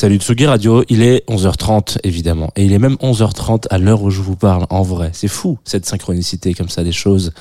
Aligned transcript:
Salut 0.00 0.18
Tsugi 0.18 0.46
Radio, 0.46 0.84
il 0.88 1.02
est 1.02 1.28
11h30 1.28 1.98
évidemment, 2.04 2.52
et 2.54 2.64
il 2.64 2.72
est 2.72 2.78
même 2.78 2.94
11h30 3.02 3.64
à 3.68 3.78
l'heure 3.78 4.00
où 4.00 4.10
je 4.10 4.22
vous 4.22 4.36
parle, 4.36 4.64
en 4.70 4.82
vrai. 4.82 5.10
C'est 5.12 5.26
fou 5.26 5.58
cette 5.64 5.86
synchronicité 5.86 6.54
comme 6.54 6.68
ça 6.68 6.84
des 6.84 6.92
choses. 6.92 7.32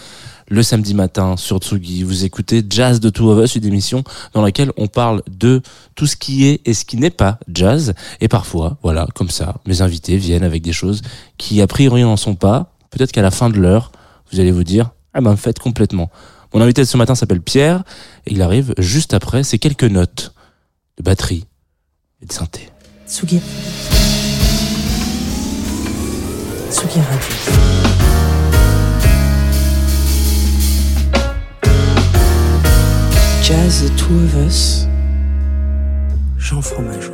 Le 0.47 0.63
samedi 0.63 0.95
matin 0.95 1.37
sur 1.37 1.59
Tsugi, 1.59 2.01
vous 2.01 2.25
écoutez 2.25 2.65
Jazz 2.67 2.99
de 2.99 3.11
Two 3.11 3.29
of 3.29 3.45
Us, 3.45 3.53
une 3.57 3.65
émission 3.65 4.03
dans 4.33 4.41
laquelle 4.41 4.71
on 4.75 4.87
parle 4.87 5.21
de 5.29 5.61
tout 5.93 6.07
ce 6.07 6.15
qui 6.15 6.47
est 6.47 6.67
et 6.67 6.73
ce 6.73 6.83
qui 6.83 6.97
n'est 6.97 7.11
pas 7.11 7.37
jazz. 7.47 7.93
Et 8.21 8.27
parfois, 8.27 8.79
voilà, 8.81 9.05
comme 9.13 9.29
ça, 9.29 9.57
mes 9.67 9.83
invités 9.83 10.17
viennent 10.17 10.41
avec 10.41 10.63
des 10.63 10.73
choses 10.73 11.03
qui 11.37 11.61
a 11.61 11.67
priori 11.67 12.01
n'en 12.01 12.17
sont 12.17 12.33
pas. 12.33 12.73
Peut-être 12.89 13.11
qu'à 13.11 13.21
la 13.21 13.29
fin 13.29 13.51
de 13.51 13.59
l'heure, 13.59 13.91
vous 14.31 14.39
allez 14.39 14.49
vous 14.49 14.63
dire, 14.63 14.89
ah 15.13 15.21
ben 15.21 15.35
faites 15.35 15.59
complètement. 15.59 16.09
Mon 16.55 16.61
invité 16.61 16.81
de 16.81 16.87
ce 16.87 16.97
matin 16.97 17.13
s'appelle 17.13 17.41
Pierre, 17.41 17.83
et 18.25 18.31
il 18.31 18.41
arrive 18.41 18.73
juste 18.79 19.13
après 19.13 19.43
ces 19.43 19.59
quelques 19.59 19.83
notes 19.83 20.33
de 20.97 21.03
batterie 21.03 21.45
et 22.21 22.25
de 22.25 22.31
synthé. 22.31 22.69
Tsugi. 23.07 23.41
Tsugi 26.71 26.99
Radio. 26.99 27.35
Jazz 33.41 33.83
The 33.83 33.95
Two 33.95 34.15
of 34.25 34.35
Us. 34.47 34.87
Jean 36.37 36.61
Fromageau. 36.61 37.13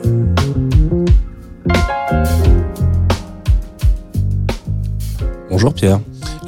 Bonjour 5.49 5.73
Pierre. 5.73 5.99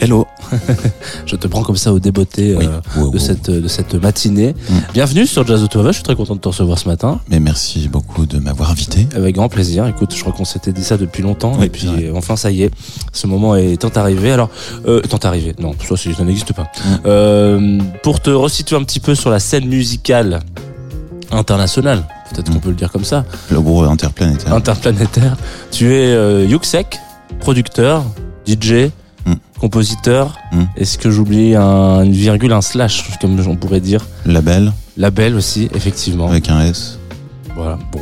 Hello. 0.01 0.27
Je 1.25 1.35
te 1.35 1.47
prends 1.47 1.63
comme 1.63 1.77
ça 1.77 1.93
au 1.93 1.99
débeauté 1.99 2.55
Oui. 2.57 2.65
euh, 2.65 2.79
Wow, 2.97 3.09
de 3.11 3.17
wow. 3.17 3.23
cette 3.23 3.49
de 3.49 3.67
cette 3.67 3.95
matinée. 3.95 4.53
Mm. 4.69 4.73
Bienvenue 4.93 5.25
sur 5.25 5.47
Jazz 5.47 5.61
Us, 5.63 5.69
je 5.73 5.91
suis 5.93 6.03
très 6.03 6.15
content 6.15 6.35
de 6.35 6.39
te 6.41 6.47
recevoir 6.49 6.77
ce 6.77 6.87
matin. 6.87 7.19
Mais 7.29 7.39
merci 7.39 7.87
beaucoup 7.87 8.25
de 8.25 8.37
m'avoir 8.39 8.69
invité. 8.71 9.07
Avec 9.15 9.35
grand 9.35 9.47
plaisir. 9.49 9.87
Écoute, 9.87 10.13
je 10.13 10.19
crois 10.21 10.33
qu'on 10.33 10.45
s'était 10.45 10.73
dit 10.73 10.83
ça 10.83 10.97
depuis 10.97 11.23
longtemps. 11.23 11.53
Oui, 11.57 11.65
et 11.67 11.69
puis, 11.69 11.87
euh, 11.87 12.11
enfin, 12.15 12.35
ça 12.35 12.51
y 12.51 12.63
est. 12.63 12.71
Ce 13.13 13.25
moment 13.25 13.55
est 13.55 13.77
tant 13.81 13.89
arrivé. 13.89 14.31
Alors, 14.31 14.49
euh, 14.85 14.99
tant 15.01 15.17
arrivé. 15.27 15.55
Non, 15.59 15.73
ça, 15.87 15.95
ça 15.95 16.23
n'existe 16.23 16.53
pas. 16.53 16.63
Mm. 16.63 16.97
Euh, 17.05 17.79
pour 18.03 18.19
te 18.19 18.29
resituer 18.29 18.75
un 18.75 18.83
petit 18.83 18.99
peu 18.99 19.15
sur 19.15 19.29
la 19.29 19.39
scène 19.39 19.65
musicale 19.65 20.41
internationale, 21.31 22.03
peut-être 22.31 22.49
qu'on 22.51 22.57
Mm. 22.57 22.61
peut 22.61 22.69
le 22.69 22.75
dire 22.75 22.91
comme 22.91 23.05
ça, 23.05 23.23
Le 23.49 23.61
gros 23.61 23.83
interplanétaire. 23.83 24.53
interplanétaire, 24.53 25.37
tu 25.71 25.93
es 25.93 26.13
euh, 26.13 26.45
Yuxek, 26.45 26.99
producteur, 27.39 28.03
DJ. 28.45 28.89
Compositeur. 29.59 30.37
Mm. 30.51 30.63
Est-ce 30.77 30.97
que 30.97 31.11
j'oublie 31.11 31.55
un, 31.55 32.03
une 32.03 32.11
virgule, 32.11 32.53
un 32.53 32.61
slash, 32.61 33.03
comme 33.19 33.39
on 33.47 33.55
pourrait 33.55 33.81
dire? 33.81 34.05
Label 34.25 34.71
Label 34.97 35.35
aussi, 35.35 35.69
effectivement. 35.73 36.27
avec 36.29 36.49
un 36.49 36.61
S. 36.61 36.99
Voilà, 37.55 37.77
bon. 37.91 38.01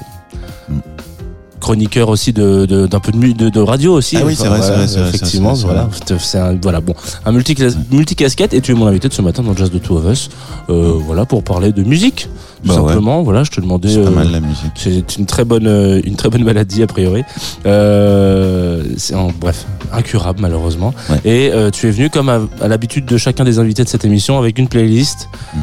Chroniqueur 1.63 2.09
aussi 2.09 2.33
de 2.33 2.65
d'un 2.65 2.99
peu 2.99 3.13
de, 3.13 3.31
de 3.31 3.47
de 3.49 3.59
radio 3.61 3.93
aussi. 3.93 4.17
Ah 4.19 4.23
oui, 4.25 4.35
c'est 4.35 4.47
vrai, 4.49 4.61
c'est 4.61 4.73
vrai, 4.73 4.85
c'est 4.87 4.99
vrai, 4.99 5.07
Effectivement, 5.09 5.55
c'est 5.55 5.65
vrai, 5.65 5.75
voilà, 5.75 6.19
c'est 6.19 6.37
un 6.37 6.57
voilà 6.61 6.81
bon, 6.81 6.93
un 7.25 7.31
multi 7.31 7.55
multi 7.89 8.15
casquette 8.15 8.53
et 8.53 8.59
tu 8.59 8.73
es 8.73 8.75
mon 8.75 8.85
invité 8.87 9.07
de 9.07 9.13
ce 9.13 9.21
matin 9.21 9.43
dans 9.43 9.55
Jazz 9.55 9.71
de 9.71 9.77
Two 9.79 9.97
of 9.97 10.05
Us. 10.11 10.29
Euh, 10.69 10.93
voilà 11.05 11.25
pour 11.25 11.41
parler 11.41 11.71
de 11.71 11.83
musique. 11.83 12.27
Tout 12.63 12.69
Bah 12.69 12.75
ouais. 12.81 12.87
simplement, 12.89 13.23
voilà, 13.23 13.43
je 13.45 13.51
te 13.51 13.61
demandais. 13.61 13.89
C'est 13.93 14.01
pas 14.03 14.07
euh, 14.09 14.11
mal 14.11 14.31
la 14.31 14.39
musique. 14.41 14.71
c'est 14.75 15.17
une 15.17 15.25
très 15.25 15.45
bonne 15.45 15.67
euh, 15.67 16.01
une 16.03 16.15
très 16.17 16.29
bonne 16.29 16.43
maladie 16.43 16.83
a 16.83 16.87
priori. 16.87 17.23
Euh, 17.65 18.83
c'est 18.97 19.15
en 19.15 19.29
bref 19.39 19.65
incurable 19.93 20.39
malheureusement. 20.41 20.93
Ouais. 21.09 21.21
Et 21.23 21.51
euh, 21.53 21.69
tu 21.71 21.87
es 21.87 21.91
venu 21.91 22.09
comme 22.09 22.27
à, 22.29 22.41
à 22.61 22.67
l'habitude 22.67 23.05
de 23.05 23.17
chacun 23.17 23.43
des 23.45 23.57
invités 23.59 23.83
de 23.85 23.89
cette 23.89 24.03
émission 24.05 24.37
avec 24.37 24.59
une 24.59 24.67
playlist 24.67 25.29
Mhm. 25.55 25.61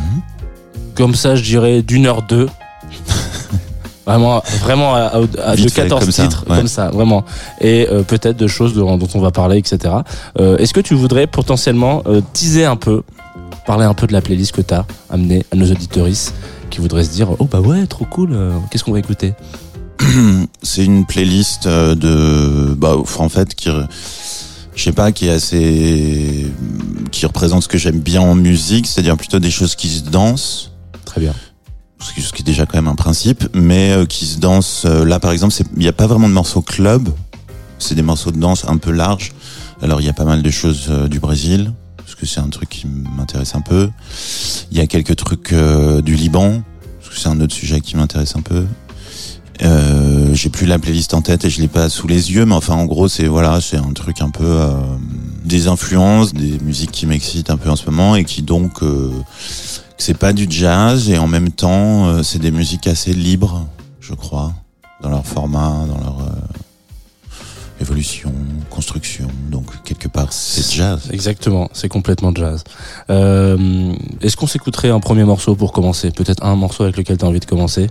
comme 0.95 1.15
ça 1.15 1.35
je 1.37 1.43
dirais 1.43 1.83
d'une 1.83 2.07
heure 2.07 2.23
deux. 2.23 2.49
Vraiment, 4.07 4.43
vraiment 4.61 4.95
à, 4.95 5.21
de 5.21 5.57
Vite 5.57 5.71
fait, 5.71 5.83
14 5.83 6.01
comme 6.01 6.13
ça, 6.13 6.23
titres, 6.23 6.45
ouais. 6.49 6.57
comme 6.57 6.69
ça, 6.69 6.91
vraiment. 6.91 7.25
Et 7.61 7.87
euh, 7.91 8.03
peut-être 8.03 8.37
de 8.37 8.47
choses 8.47 8.75
dont, 8.75 8.97
dont 8.97 9.09
on 9.15 9.21
va 9.21 9.31
parler, 9.31 9.59
etc. 9.59 9.95
Euh, 10.39 10.57
Est-ce 10.57 10.73
que 10.73 10.81
tu 10.81 10.95
voudrais 10.95 11.27
potentiellement 11.27 12.03
euh, 12.07 12.21
teaser 12.33 12.65
un 12.65 12.77
peu, 12.77 13.03
parler 13.67 13.85
un 13.85 13.95
peu 13.95 14.07
de 14.07 14.13
la 14.13 14.21
playlist 14.21 14.53
que 14.53 14.63
tu 14.63 14.75
as 14.75 14.87
amenée 15.11 15.45
à 15.53 15.57
nos 15.57 15.71
auditoristes 15.71 16.35
qui 16.71 16.81
voudraient 16.81 17.05
se 17.05 17.11
dire 17.11 17.29
Oh 17.39 17.45
bah 17.45 17.61
ouais, 17.61 17.87
trop 17.87 18.05
cool, 18.07 18.37
qu'est-ce 18.71 18.85
qu'on 18.85 18.93
va 18.93 18.99
écouter? 18.99 19.35
C'est 20.63 20.85
une 20.85 21.05
playlist 21.05 21.69
de, 21.69 22.75
bah, 22.75 22.97
en 23.19 23.29
fait, 23.29 23.55
qui, 23.55 23.69
je 24.75 24.83
sais 24.83 24.93
pas, 24.93 25.13
qui 25.13 25.29
est 25.29 25.33
assez, 25.33 26.47
qui 27.11 27.27
représente 27.27 27.65
ce 27.65 27.69
que 27.69 27.77
j'aime 27.77 28.01
bien 28.01 28.23
en 28.23 28.35
musique, 28.35 28.87
c'est-à-dire 28.87 29.17
plutôt 29.17 29.41
des 29.41 29.51
choses 29.51 29.75
qui 29.75 29.89
se 29.89 30.05
dansent. 30.05 30.73
Très 31.05 31.21
bien. 31.21 31.35
Ce 32.01 32.33
qui 32.33 32.43
est 32.43 32.45
déjà 32.45 32.67
quand 32.67 32.79
même 32.79 32.89
un 32.89 32.95
principe, 32.95 33.45
mais 33.55 33.93
euh, 33.93 34.07
qui 34.07 34.27
se 34.27 34.39
dansent. 34.39 34.85
euh, 34.87 35.05
là, 35.05 35.21
par 35.21 35.33
exemple, 35.33 35.55
il 35.75 35.81
n'y 35.81 35.89
a 35.89 35.93
pas 35.93 36.07
vraiment 36.07 36.29
de 36.29 36.35
morceaux 36.35 36.63
club. 36.63 37.09
C'est 37.79 37.95
des 37.95 38.03
morceaux 38.03 38.31
de 38.31 38.39
danse 38.39 38.65
un 38.69 38.77
peu 38.77 38.91
larges. 38.91 39.33
Alors, 39.83 40.01
il 40.01 40.07
y 40.07 40.11
a 40.11 40.13
pas 40.13 40.25
mal 40.25 40.43
de 40.43 40.51
choses 40.51 40.87
euh, 40.91 41.09
du 41.09 41.21
Brésil, 41.21 41.73
parce 41.97 42.15
que 42.15 42.27
c'est 42.27 42.41
un 42.41 42.49
truc 42.49 42.69
qui 42.69 42.87
m'intéresse 42.87 43.55
un 43.55 43.63
peu. 43.63 43.91
Il 44.71 44.77
y 44.77 44.81
a 44.81 44.87
quelques 44.87 45.17
trucs 45.17 45.53
euh, 45.53 46.03
du 46.03 46.15
Liban, 46.15 46.63
parce 46.99 47.15
que 47.15 47.21
c'est 47.21 47.29
un 47.29 47.41
autre 47.41 47.55
sujet 47.55 47.81
qui 47.81 47.97
m'intéresse 47.97 48.37
un 48.37 48.43
peu. 48.43 48.65
Euh, 49.63 50.35
j'ai 50.35 50.49
plus 50.49 50.67
la 50.67 50.79
playlist 50.79 51.13
en 51.13 51.21
tête 51.21 51.45
et 51.45 51.51
je 51.51 51.61
l'ai 51.61 51.69
pas 51.69 51.91
sous 51.91 52.09
les 52.09 52.33
yeux, 52.33 52.47
mais 52.47 52.55
enfin 52.55 52.75
en 52.75 52.87
gros 52.87 53.09
c'est 53.09 53.27
voilà 53.27 53.61
c'est 53.61 53.77
un 53.77 53.93
truc 53.93 54.23
un 54.23 54.31
peu 54.31 54.43
euh, 54.43 54.71
des 55.45 55.69
influences, 55.69 56.33
des 56.33 56.59
musiques 56.61 56.93
qui 56.93 57.05
m'excitent 57.05 57.51
un 57.51 57.59
peu 57.59 57.69
en 57.69 57.77
ce 57.77 57.85
moment 57.85 58.17
et 58.17 58.25
qui 58.25 58.41
donc 58.41 58.81
c'est 60.03 60.17
pas 60.17 60.33
du 60.33 60.47
jazz 60.49 61.09
et 61.11 61.19
en 61.19 61.27
même 61.27 61.51
temps 61.51 62.09
euh, 62.09 62.23
c'est 62.23 62.39
des 62.39 62.51
musiques 62.51 62.87
assez 62.87 63.13
libres, 63.13 63.67
je 64.01 64.15
crois, 64.15 64.53
dans 65.03 65.11
leur 65.11 65.27
format, 65.27 65.85
dans 65.89 65.99
leur 65.99 66.19
euh, 66.21 67.81
évolution, 67.81 68.33
construction. 68.71 69.29
Donc 69.51 69.67
quelque 69.85 70.09
part 70.09 70.33
c'est 70.33 70.75
jazz. 70.75 71.09
Exactement, 71.13 71.69
c'est 71.73 71.89
complètement 71.89 72.33
jazz. 72.35 72.65
Euh, 73.11 73.93
Est-ce 74.21 74.37
qu'on 74.37 74.47
s'écouterait 74.47 74.91
un 74.91 75.01
premier 75.01 75.25
morceau 75.25 75.55
pour 75.55 75.73
commencer? 75.73 76.11
Peut-être 76.11 76.45
un 76.45 76.57
morceau 76.57 76.85
avec 76.85 76.97
lequel 76.97 77.19
tu 77.19 77.25
as 77.25 77.29
envie 77.29 77.41
de 77.41 77.45
commencer? 77.47 77.89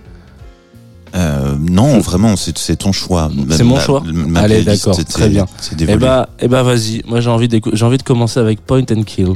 Euh, 1.16 1.56
non, 1.58 1.98
vraiment 1.98 2.36
c'est 2.36 2.76
ton 2.76 2.92
choix. 2.92 3.30
C'est 3.50 3.64
mon 3.64 3.80
choix? 3.80 4.00
ma 4.04 4.42
Allez, 4.42 4.62
d'accord, 4.62 4.96
très 5.06 5.28
bien. 5.28 5.46
Eh 5.80 5.96
bah, 5.96 6.28
eh 6.38 6.46
bah 6.46 6.62
vas-y, 6.62 7.02
moi 7.08 7.20
j'ai 7.20 7.30
envie, 7.30 7.48
j'ai 7.72 7.84
envie 7.84 7.98
de 7.98 8.02
commencer 8.04 8.38
avec 8.38 8.64
Point 8.64 8.84
and 8.92 9.02
Kill, 9.02 9.34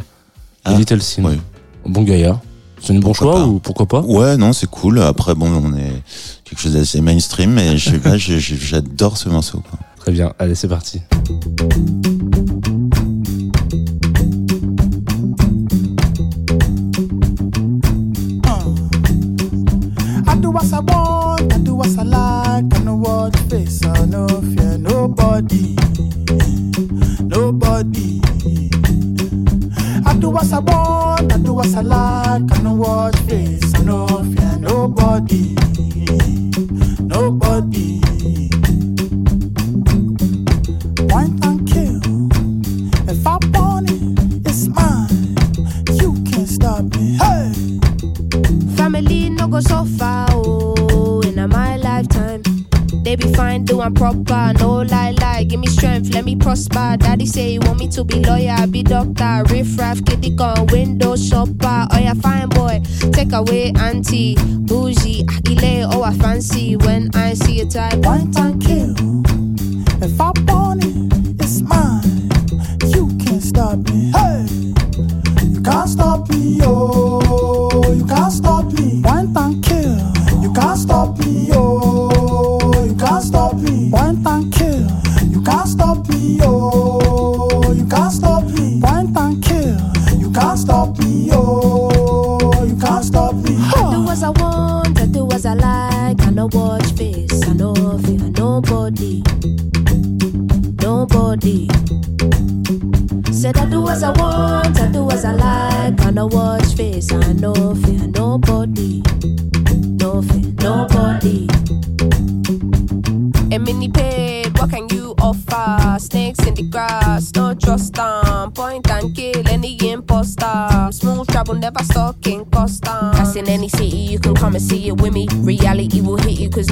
Ah, 0.65 0.75
Little 0.75 1.03
Sin. 1.03 1.25
ouais. 1.25 1.39
Bon 1.85 2.03
gaillard. 2.03 2.41
C'est 2.87 2.95
un 2.95 2.99
bon 3.01 3.15
choix 3.15 3.33
pas. 3.33 3.47
ou 3.47 3.59
pourquoi 3.61 3.87
pas? 3.87 4.01
Ouais, 4.03 4.37
non, 4.37 4.53
c'est 4.53 4.69
cool. 4.69 5.01
Après, 5.01 5.35
bon, 5.35 5.49
on 5.51 5.75
est 5.77 6.03
quelque 6.45 6.59
chose 6.61 6.75
d'assez 6.75 7.01
mainstream, 7.01 7.53
mais 7.53 7.79
je 7.79 7.91
sais 7.91 7.99
pas, 7.99 8.17
j'ai- 8.19 8.39
j'ai- 8.41 8.57
j'adore 8.57 9.17
ce 9.17 9.29
morceau. 9.31 9.61
Quoi. 9.69 9.79
Très 9.99 10.13
bien, 10.13 10.33
allez 10.39 10.55
c'est 10.55 10.69
parti. 10.69 11.01
I 20.27 20.37
do 20.41 20.51
what 20.51 20.65
I 20.73 20.81
want, 20.81 21.53
I 21.53 21.59
do 21.59 21.75
what 21.75 21.89
I 21.99 22.03
like, 22.05 22.65
I 22.75 22.83
know 22.83 22.97
what 22.97 23.37
face, 23.51 23.83
I 23.85 24.07
no 24.07 24.27
fear 24.29 24.79
nobody, 24.79 25.77
nobody. 27.29 28.21
Do 30.25 30.31
what 30.31 30.51
I 30.55 30.59
want, 30.59 31.33
I 31.35 31.37
do 31.37 31.53
what 31.53 31.75
I 31.77 31.83
like, 31.83 32.51
I 32.51 32.63
know 32.63 32.73
what 32.73 33.15
face, 33.29 33.75
I 33.75 33.83
no 33.83 34.07
fear 34.07 34.57
nobody, 34.59 35.55
nobody. 36.99 38.01
Point 41.11 41.45
and 41.45 41.69
kill, 41.69 42.01
if 43.07 43.27
I 43.27 43.37
want 43.53 43.91
it, 43.91 44.49
it's 44.49 44.67
mine. 44.69 45.37
You 46.01 46.15
can't 46.25 46.49
stop 46.49 46.85
me. 46.97 47.19
Hey. 47.19 47.53
Family 48.77 49.29
no 49.29 49.47
go 49.47 49.61
They 53.37 53.59
be 53.59 53.81
I'm 53.81 53.95
proper, 53.95 54.53
no 54.59 54.83
lie, 54.83 55.13
lie. 55.21 55.45
Give 55.45 55.59
me 55.59 55.67
strength, 55.67 56.15
let 56.15 56.25
me 56.25 56.37
prosper. 56.37 56.97
Daddy 56.99 57.27
say 57.27 57.53
he 57.53 57.59
want 57.59 57.79
me 57.79 57.89
to 57.89 58.05
be 58.05 58.21
lawyer, 58.21 58.67
be 58.67 58.83
doctor, 58.83 59.43
riff 59.51 59.79
raff, 59.79 60.05
kitty 60.05 60.31
gun, 60.31 60.67
window 60.67 61.17
shopper. 61.17 61.87
Oh 61.91 61.99
yeah, 61.99 62.15
fine 62.15 62.49
boy, 62.49 62.81
take 63.13 63.33
away 63.33 63.73
auntie, 63.79 64.37
bougie, 64.37 65.25
agile, 65.47 65.91
oh 65.93 66.03
I 66.03 66.15
fancy 66.15 66.77
when 66.77 67.11
I 67.15 67.35
see 67.35 67.61
a 67.61 67.67
type. 67.67 67.99
One 68.05 68.31
time 68.31 68.61
kill. 68.61 68.95
If 70.03 70.21
I 70.21 70.25
want 70.25 70.64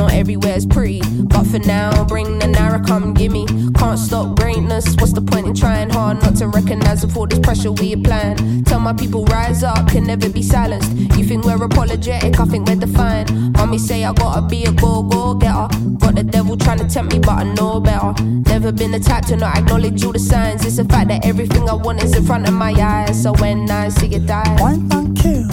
not 0.03 0.13
everywhere's 0.15 0.67
pretty. 0.67 1.01
But 1.33 1.45
for 1.45 1.61
now, 1.61 2.05
bring 2.05 2.39
the 2.39 2.49
Nara, 2.49 2.83
come 2.85 3.15
gimme. 3.15 3.47
Can't 3.75 3.99
stop 3.99 4.37
greatness, 4.37 4.97
what's 4.97 5.13
the 5.13 5.23
point 5.23 5.47
in 5.47 5.55
trying 5.55 5.91
hard 5.91 6.21
not 6.23 6.37
to 6.37 6.49
recognize 6.49 7.05
all 7.05 7.27
this 7.27 7.39
pressure 7.39 7.73
we 7.73 7.93
applying? 7.93 8.65
Tell 8.65 8.81
my 8.81 8.93
people, 8.93 9.25
rise 9.27 9.63
up, 9.63 9.89
can 9.89 10.05
never 10.05 10.29
be 10.29 10.43
silenced. 10.43 10.91
You 11.17 11.25
think 11.25 11.45
we're 11.45 11.63
apologetic, 11.63 12.41
I 12.41 12.45
think 12.47 12.69
we're 12.69 12.77
defiant. 12.77 13.31
Mommy 13.57 13.79
say 13.79 14.05
I 14.05 14.13
gotta 14.13 14.43
be 14.43 14.65
a 14.65 14.73
go 14.73 15.03
go 15.03 15.35
getter. 15.35 15.69
Got 15.99 16.15
the 16.17 16.25
devil 16.25 16.57
trying 16.57 16.79
to 16.79 16.89
tempt 16.89 17.13
me, 17.13 17.21
but 17.21 17.39
I 17.43 17.45
know 17.55 17.81
better. 17.81 18.13
Never 18.23 18.73
been 18.73 18.91
the 18.91 19.01
type 19.01 19.27
to 19.27 19.37
not 19.37 19.57
acknowledge 19.57 20.05
all 20.05 20.13
the 20.13 20.19
signs. 20.19 20.65
It's 20.67 20.77
the 20.77 20.85
fact 20.85 21.09
that 21.09 21.25
everything 21.25 21.69
I 21.69 21.75
want 21.75 22.03
is 22.03 22.17
in 22.17 22.25
front 22.25 22.49
of 22.49 22.55
my 22.55 22.73
eyes. 22.73 23.23
So 23.23 23.33
when 23.35 23.71
I 23.71 23.89
see 23.89 24.15
it 24.15 24.27
die, 24.27 24.57
why 24.59 24.77
not 24.77 25.17
kill. 25.17 25.49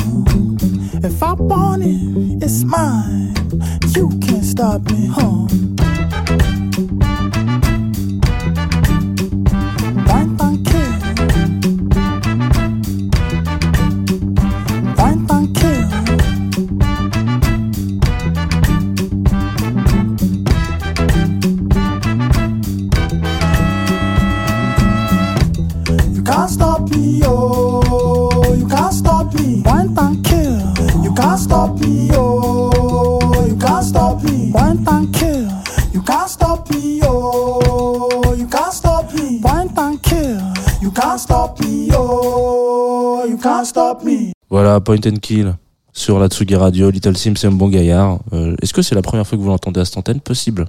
If 1.06 1.22
I 1.22 1.34
want 1.34 1.84
it, 1.84 2.44
it's 2.44 2.64
mine 2.64 3.19
popping. 4.70 5.10
Huh. 5.10 5.39
Point 44.90 45.06
and 45.06 45.18
Kill 45.22 45.54
sur 45.94 46.18
la 46.18 46.30
Tsugi 46.30 46.56
Radio. 46.56 46.90
Little 46.90 47.16
Sim, 47.16 47.34
c'est 47.36 47.46
un 47.46 47.52
bon 47.52 47.68
gaillard. 47.70 48.18
Euh, 48.34 48.56
Est-ce 48.64 48.74
que 48.74 48.82
c'est 48.82 48.96
la 48.96 49.04
première 49.04 49.28
fois 49.28 49.38
que 49.38 49.44
vous 49.44 49.50
l'entendez 49.50 49.80
à 49.80 49.86
cette 49.86 49.98
antenne? 49.98 50.20
Possible. 50.20 50.66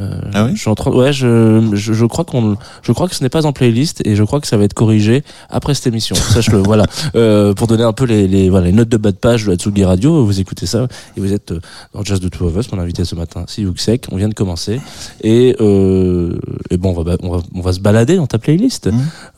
Euh, 0.00 0.20
Ah 0.34 0.44
oui? 0.44 0.50
je 0.54 0.60
suis 0.60 0.68
en 0.68 0.74
train, 0.74 0.90
ouais, 0.90 1.14
je, 1.14 1.70
je, 1.72 1.94
je 1.94 2.04
crois 2.04 2.26
qu'on, 2.26 2.58
je 2.82 2.92
crois 2.92 3.08
que 3.08 3.14
ce 3.14 3.22
n'est 3.22 3.30
pas 3.30 3.46
en 3.46 3.52
playlist 3.54 4.06
et 4.06 4.16
je 4.16 4.22
crois 4.22 4.42
que 4.42 4.46
ça 4.46 4.58
va 4.58 4.64
être 4.64 4.74
corrigé 4.74 5.22
après 5.48 5.72
cette 5.72 5.86
émission. 5.86 6.14
Sache-le, 6.34 6.58
voilà. 6.58 6.84
Euh, 7.14 7.54
pour 7.54 7.68
donner 7.68 7.84
un 7.84 7.94
peu 7.94 8.04
les, 8.04 8.28
les, 8.28 8.50
voilà, 8.50 8.66
les 8.66 8.72
notes 8.72 8.90
de 8.90 8.98
bas 8.98 9.12
de 9.12 9.16
page 9.16 9.46
de 9.46 9.50
la 9.52 9.56
Tsugi 9.56 9.82
Radio, 9.84 10.26
vous 10.26 10.40
écoutez 10.40 10.66
ça 10.66 10.88
et 11.16 11.20
vous 11.20 11.32
êtes 11.32 11.54
dans 11.94 12.04
Jazz 12.04 12.20
de 12.20 12.28
Two 12.28 12.46
of 12.48 12.54
Us, 12.58 12.70
mon 12.70 12.78
invité 12.80 13.06
ce 13.06 13.14
matin, 13.14 13.44
c'est 13.48 13.62
Yuxek. 13.62 14.08
On 14.12 14.16
vient 14.16 14.28
de 14.28 14.34
commencer 14.34 14.78
et, 15.22 15.56
euh, 15.60 16.38
et 16.68 16.76
bon, 16.76 16.94
on 16.94 17.02
va, 17.02 17.16
on 17.22 17.30
va, 17.30 17.42
on 17.54 17.62
va 17.62 17.72
se 17.72 17.80
balader 17.80 18.16
dans 18.16 18.26
ta 18.26 18.38
playlist. 18.38 18.90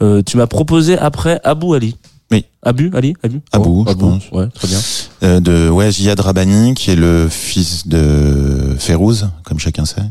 Euh, 0.03 0.23
tu 0.27 0.37
m'as 0.37 0.49
proposé 0.49 0.99
après 0.99 1.41
Abou 1.45 1.75
Ali. 1.75 1.95
Oui. 2.33 2.45
Abu, 2.63 2.91
Ali, 2.95 3.15
Abu. 3.23 3.41
Abou, 3.53 3.85
Oh, 3.87 3.91
je 3.91 3.95
pense. 3.95 4.25
Ouais, 4.33 4.49
très 4.49 4.67
bien. 4.69 4.81
Euh, 5.23 5.41
de 5.41 5.69
ouais, 5.69 5.93
Jihad 5.93 6.19
Rabani, 6.19 6.75
qui 6.75 6.91
est 6.91 6.97
le 6.97 7.29
fils 7.31 7.87
de 7.87 8.75
Férouz, 8.79 9.29
comme 9.45 9.59
chacun 9.61 9.85
sait. 9.85 10.03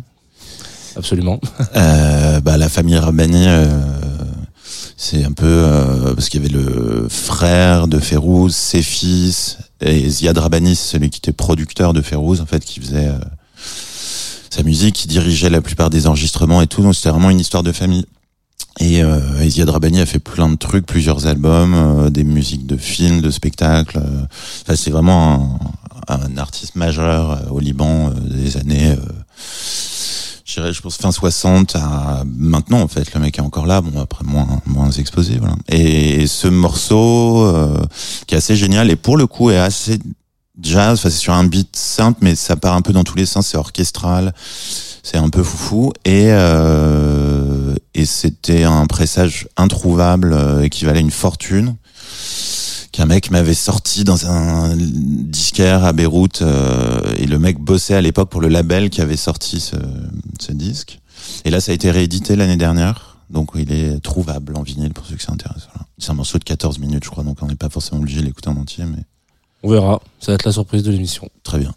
Absolument. 0.96 1.40
Euh, 1.76 2.40
bah, 2.40 2.58
la 2.58 2.70
famille 2.70 2.98
Rabani, 2.98 3.46
euh, 3.48 3.68
c'est 4.96 5.26
un 5.26 5.34
peu 5.34 5.46
euh, 5.46 6.14
parce 6.16 6.30
qu'il 6.30 6.42
y 6.42 6.46
avait 6.46 6.54
le 6.54 7.08
frère 7.10 7.90
de 7.90 8.00
Férouz, 8.00 8.56
ses 8.56 8.82
fils, 8.82 9.58
et 9.82 10.10
Ziad 10.10 10.38
Rabani, 10.38 10.76
c'est 10.78 10.94
celui 10.94 11.10
qui 11.10 11.18
était 11.18 11.34
producteur 11.34 11.92
de 11.92 12.02
Férouz, 12.02 12.40
en 12.40 12.46
fait, 12.46 12.64
qui 12.64 12.80
faisait 12.80 13.10
euh, 13.10 13.20
sa 14.50 14.64
musique, 14.64 14.96
qui 14.96 15.08
dirigeait 15.10 15.50
la 15.50 15.60
plupart 15.62 15.90
des 15.90 16.08
enregistrements 16.08 16.62
et 16.62 16.68
tout. 16.68 16.82
Donc 16.82 16.96
c'était 16.96 17.10
vraiment 17.10 17.30
une 17.30 17.42
histoire 17.42 17.62
de 17.64 17.74
famille. 17.74 18.06
Et, 18.80 19.02
euh, 19.04 19.20
et 19.42 19.50
Ziad 19.50 19.70
Rabani 19.70 20.02
a 20.02 20.06
fait 20.06 20.20
plein 20.20 20.50
de 20.50 20.56
trucs, 20.56 20.86
plusieurs 20.86 21.28
albums, 21.28 21.74
euh, 21.74 22.10
des 22.10 22.24
musiques 22.26 22.66
de 22.66 22.76
films, 22.78 23.22
de 23.22 23.32
spectacles. 23.32 24.00
euh. 24.00 24.26
Enfin, 24.64 24.76
c'est 24.76 24.92
vraiment 24.92 25.60
un, 26.10 26.16
un 26.16 26.38
artiste 26.38 26.76
majeur 26.76 27.32
euh, 27.32 27.50
au 27.52 27.60
Liban 27.60 28.10
euh, 28.10 28.14
des 28.20 28.58
années. 28.58 28.96
Je 30.48 30.82
pense 30.82 30.96
fin 30.96 31.12
60 31.12 31.76
à 31.76 32.24
maintenant 32.26 32.80
en 32.80 32.88
fait 32.88 33.14
le 33.14 33.20
mec 33.20 33.38
est 33.38 33.42
encore 33.42 33.66
là 33.66 33.82
bon 33.82 34.00
après 34.00 34.24
moins 34.24 34.62
moins 34.66 34.90
exposé 34.90 35.38
voilà 35.38 35.56
et 35.68 36.28
ce 36.28 36.48
morceau 36.48 37.46
euh, 37.46 37.84
qui 38.26 38.36
est 38.36 38.38
assez 38.38 38.56
génial 38.56 38.90
et 38.90 38.96
pour 38.96 39.18
le 39.18 39.28
coup 39.28 39.52
est 39.52 39.58
assez 39.58 40.00
jazz 40.62 40.94
enfin 41.00 41.10
c'est 41.10 41.18
sur 41.18 41.34
un 41.34 41.44
beat 41.44 41.76
simple 41.76 42.20
mais 42.22 42.36
ça 42.36 42.56
part 42.56 42.74
un 42.74 42.82
peu 42.82 42.94
dans 42.94 43.04
tous 43.04 43.18
les 43.18 43.26
sens 43.26 43.48
c'est 43.48 43.58
orchestral 43.58 44.34
c'est 45.04 45.18
un 45.18 45.28
peu 45.28 45.44
foufou 45.44 45.92
et 46.06 46.28
euh, 46.30 47.45
et 47.96 48.06
c'était 48.06 48.64
un 48.64 48.86
pressage 48.86 49.48
introuvable 49.56 50.34
euh, 50.34 50.68
qui 50.68 50.86
valait 50.86 51.00
une 51.00 51.12
fortune 51.12 51.76
qu'un 52.92 53.06
mec 53.06 53.32
m'avait 53.32 53.54
sorti 53.54 54.04
dans 54.04 54.28
un 54.28 54.76
disquaire 54.78 55.84
à 55.84 55.94
Beyrouth 55.94 56.42
euh, 56.42 57.02
et 57.18 57.26
le 57.26 57.40
mec 57.40 57.58
bossait 57.58 57.96
à 57.96 58.02
l'époque 58.02 58.30
pour 58.30 58.42
le 58.42 58.50
label 58.50 58.90
qui 58.90 59.02
avait 59.02 59.18
sorti 59.18 59.60
ce, 59.60 59.78
ce 60.40 60.52
disque 60.52 61.00
et 61.46 61.50
là 61.50 61.62
ça 61.62 61.72
a 61.72 61.76
été 61.76 61.90
réédité 61.90 62.36
l'année 62.36 62.58
dernière 62.58 63.18
donc 63.30 63.52
il 63.56 63.72
est 63.72 64.00
trouvable 64.02 64.56
en 64.58 64.62
vinyle 64.62 64.94
pour 64.94 65.06
ceux 65.06 65.16
que 65.16 65.24
ça 65.24 65.32
intéresse 65.32 65.68
voilà. 65.74 65.88
c'est 65.98 66.12
un 66.12 66.16
morceau 66.16 66.38
de 66.38 66.44
14 66.44 66.80
minutes 66.80 67.06
je 67.06 67.10
crois 67.10 67.24
donc 67.24 67.38
on 67.42 67.48
n'est 67.48 67.56
pas 67.56 67.70
forcément 67.70 68.02
obligé 68.02 68.20
de 68.20 68.26
l'écouter 68.26 68.50
en 68.50 68.58
entier 68.58 68.84
mais 68.86 69.04
On 69.64 69.70
verra. 69.70 70.02
Ça 70.20 70.34
va 70.34 70.36
être 70.36 70.46
la 70.46 70.52
surprise 70.52 70.84
de 70.84 70.92
l'émission. 70.92 71.30
très 71.44 71.60
bien 71.60 71.74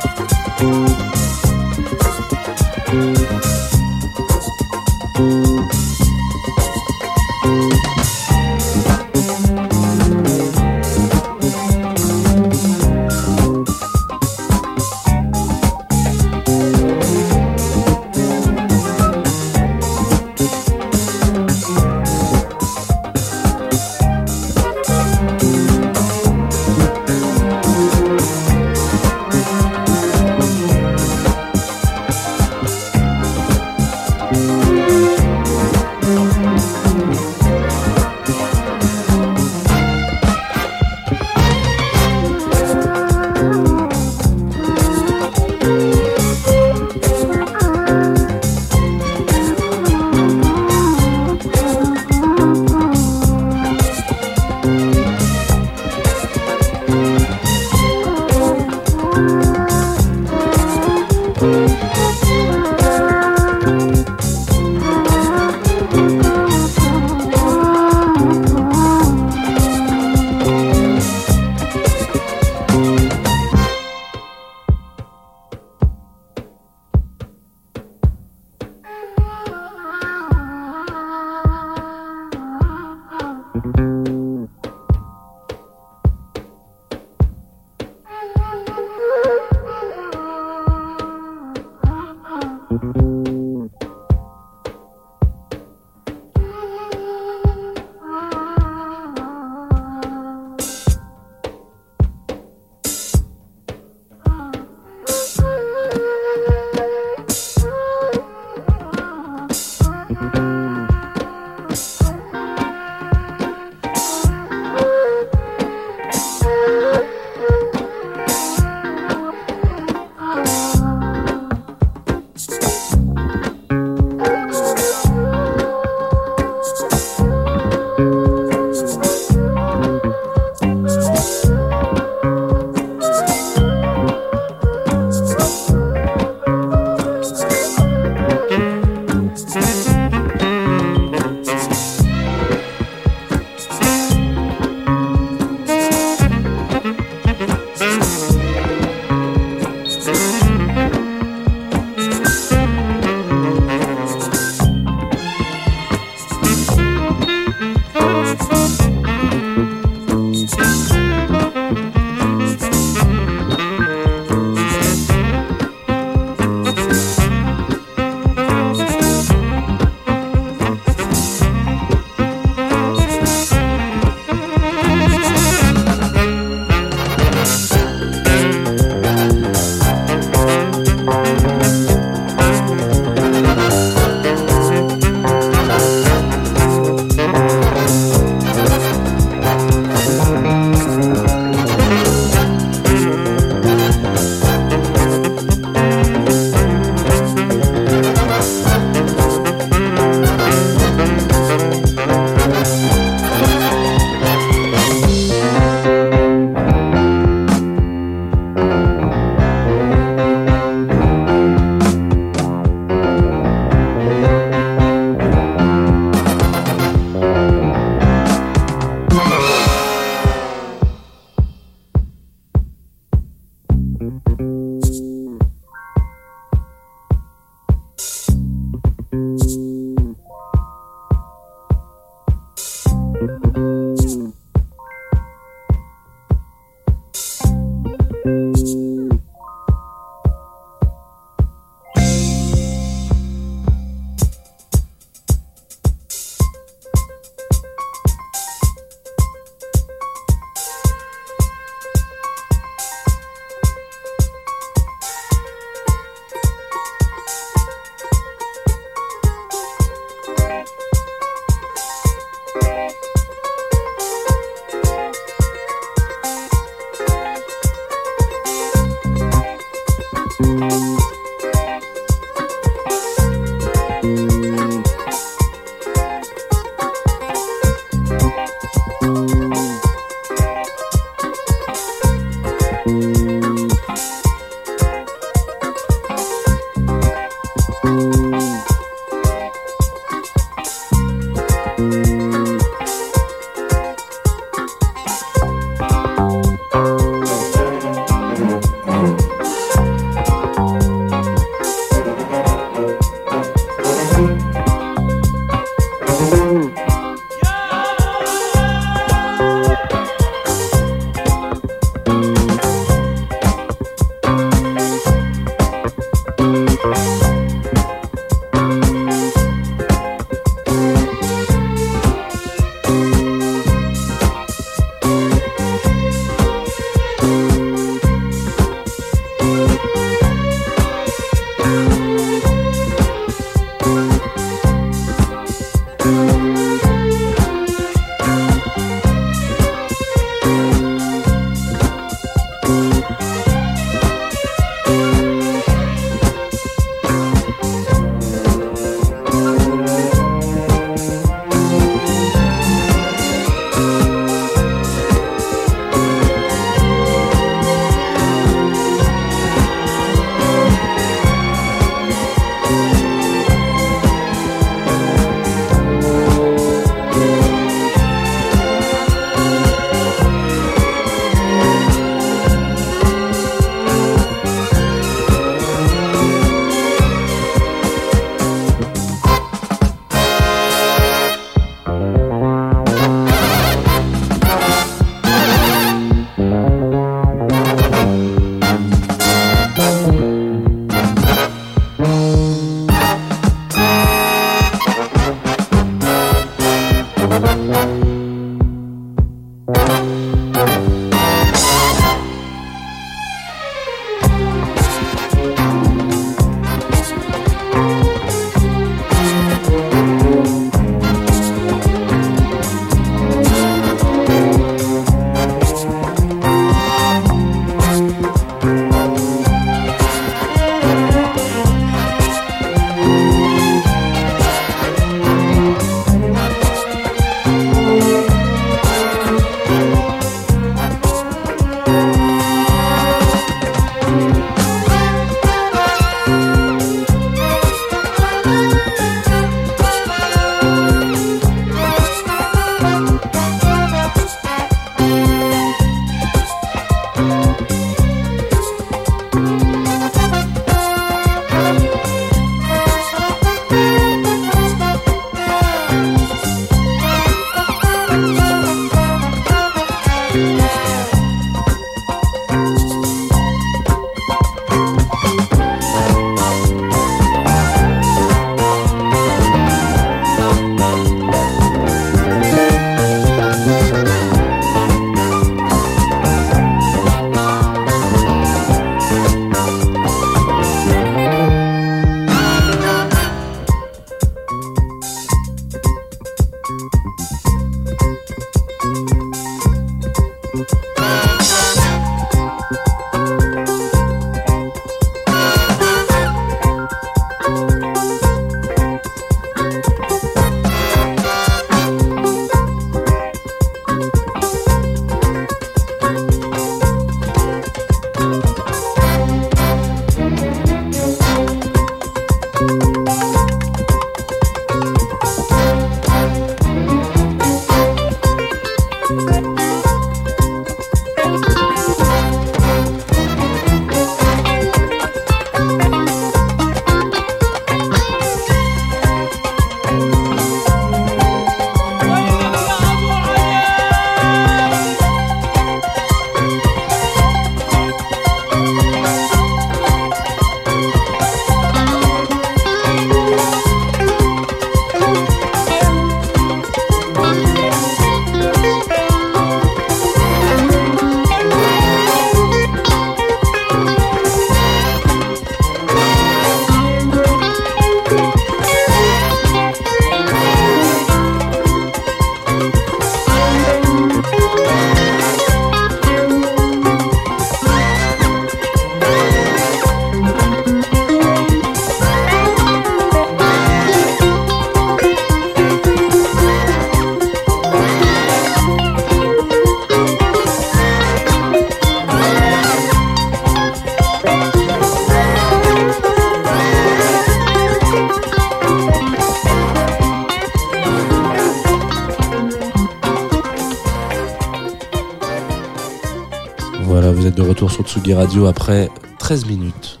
Radio 598.16 598.46
après 598.46 598.88
13 599.18 599.46
minutes. 599.46 600.00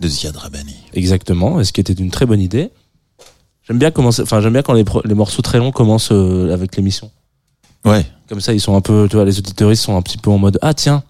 De 0.00 0.08
Ziad 0.08 0.34
Rabani. 0.36 0.74
Exactement, 0.94 1.60
et 1.60 1.64
ce 1.64 1.72
qui 1.72 1.80
était 1.80 1.92
une 1.92 2.10
très 2.10 2.24
bonne 2.26 2.40
idée. 2.40 2.70
J'aime 3.68 3.78
bien 3.78 3.90
commencer, 3.90 4.22
j'aime 4.26 4.52
bien 4.52 4.62
quand 4.62 4.72
les, 4.72 4.84
pro- 4.84 5.02
les 5.04 5.14
morceaux 5.14 5.42
très 5.42 5.58
longs 5.58 5.70
commencent 5.72 6.10
euh, 6.12 6.52
avec 6.54 6.74
l'émission. 6.76 7.10
Ouais. 7.84 8.04
Comme 8.28 8.40
ça, 8.40 8.54
ils 8.54 8.60
sont 8.60 8.74
un 8.74 8.80
peu, 8.80 9.06
tu 9.10 9.16
vois, 9.16 9.24
les 9.26 9.38
auditeurs 9.38 9.76
sont 9.76 9.96
un 9.96 10.02
petit 10.02 10.16
peu 10.18 10.30
en 10.30 10.38
mode 10.38 10.58
ah 10.62 10.72
tiens, 10.72 11.02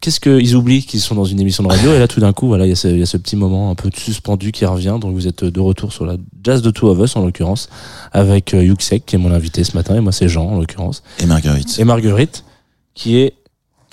qu'est-ce 0.00 0.20
qu'ils 0.20 0.56
oublient 0.56 0.84
qu'ils 0.84 1.00
sont 1.00 1.14
dans 1.14 1.24
une 1.26 1.38
émission 1.40 1.62
de 1.62 1.68
radio? 1.68 1.92
Et 1.92 1.98
là 1.98 2.08
tout 2.08 2.20
d'un 2.20 2.32
coup, 2.32 2.46
voilà, 2.46 2.64
il 2.64 2.70
y, 2.70 2.72
a 2.72 2.76
ce- 2.76 2.88
il 2.88 2.98
y 2.98 3.02
a 3.02 3.06
ce 3.06 3.18
petit 3.18 3.36
moment 3.36 3.70
un 3.70 3.74
peu 3.74 3.90
suspendu 3.94 4.50
qui 4.52 4.64
revient. 4.64 4.96
Donc 4.98 5.12
vous 5.14 5.26
êtes 5.28 5.44
de 5.44 5.60
retour 5.60 5.92
sur 5.92 6.06
la 6.06 6.16
jazz 6.42 6.62
de 6.62 6.70
Two 6.70 6.88
of 6.88 6.98
Us 6.98 7.14
en 7.16 7.22
l'occurrence 7.24 7.68
avec 8.12 8.54
euh, 8.54 8.64
Yuxek 8.64 9.04
qui 9.04 9.16
est 9.16 9.18
mon 9.18 9.30
invité 9.32 9.62
ce 9.64 9.76
matin 9.76 9.94
et 9.94 10.00
moi 10.00 10.12
c'est 10.12 10.28
Jean 10.28 10.46
en 10.46 10.58
l'occurrence 10.58 11.02
Et 11.20 11.26
Marguerite. 11.26 11.78
et 11.78 11.84
Marguerite 11.84 12.44
qui 12.94 13.16
est 13.18 13.34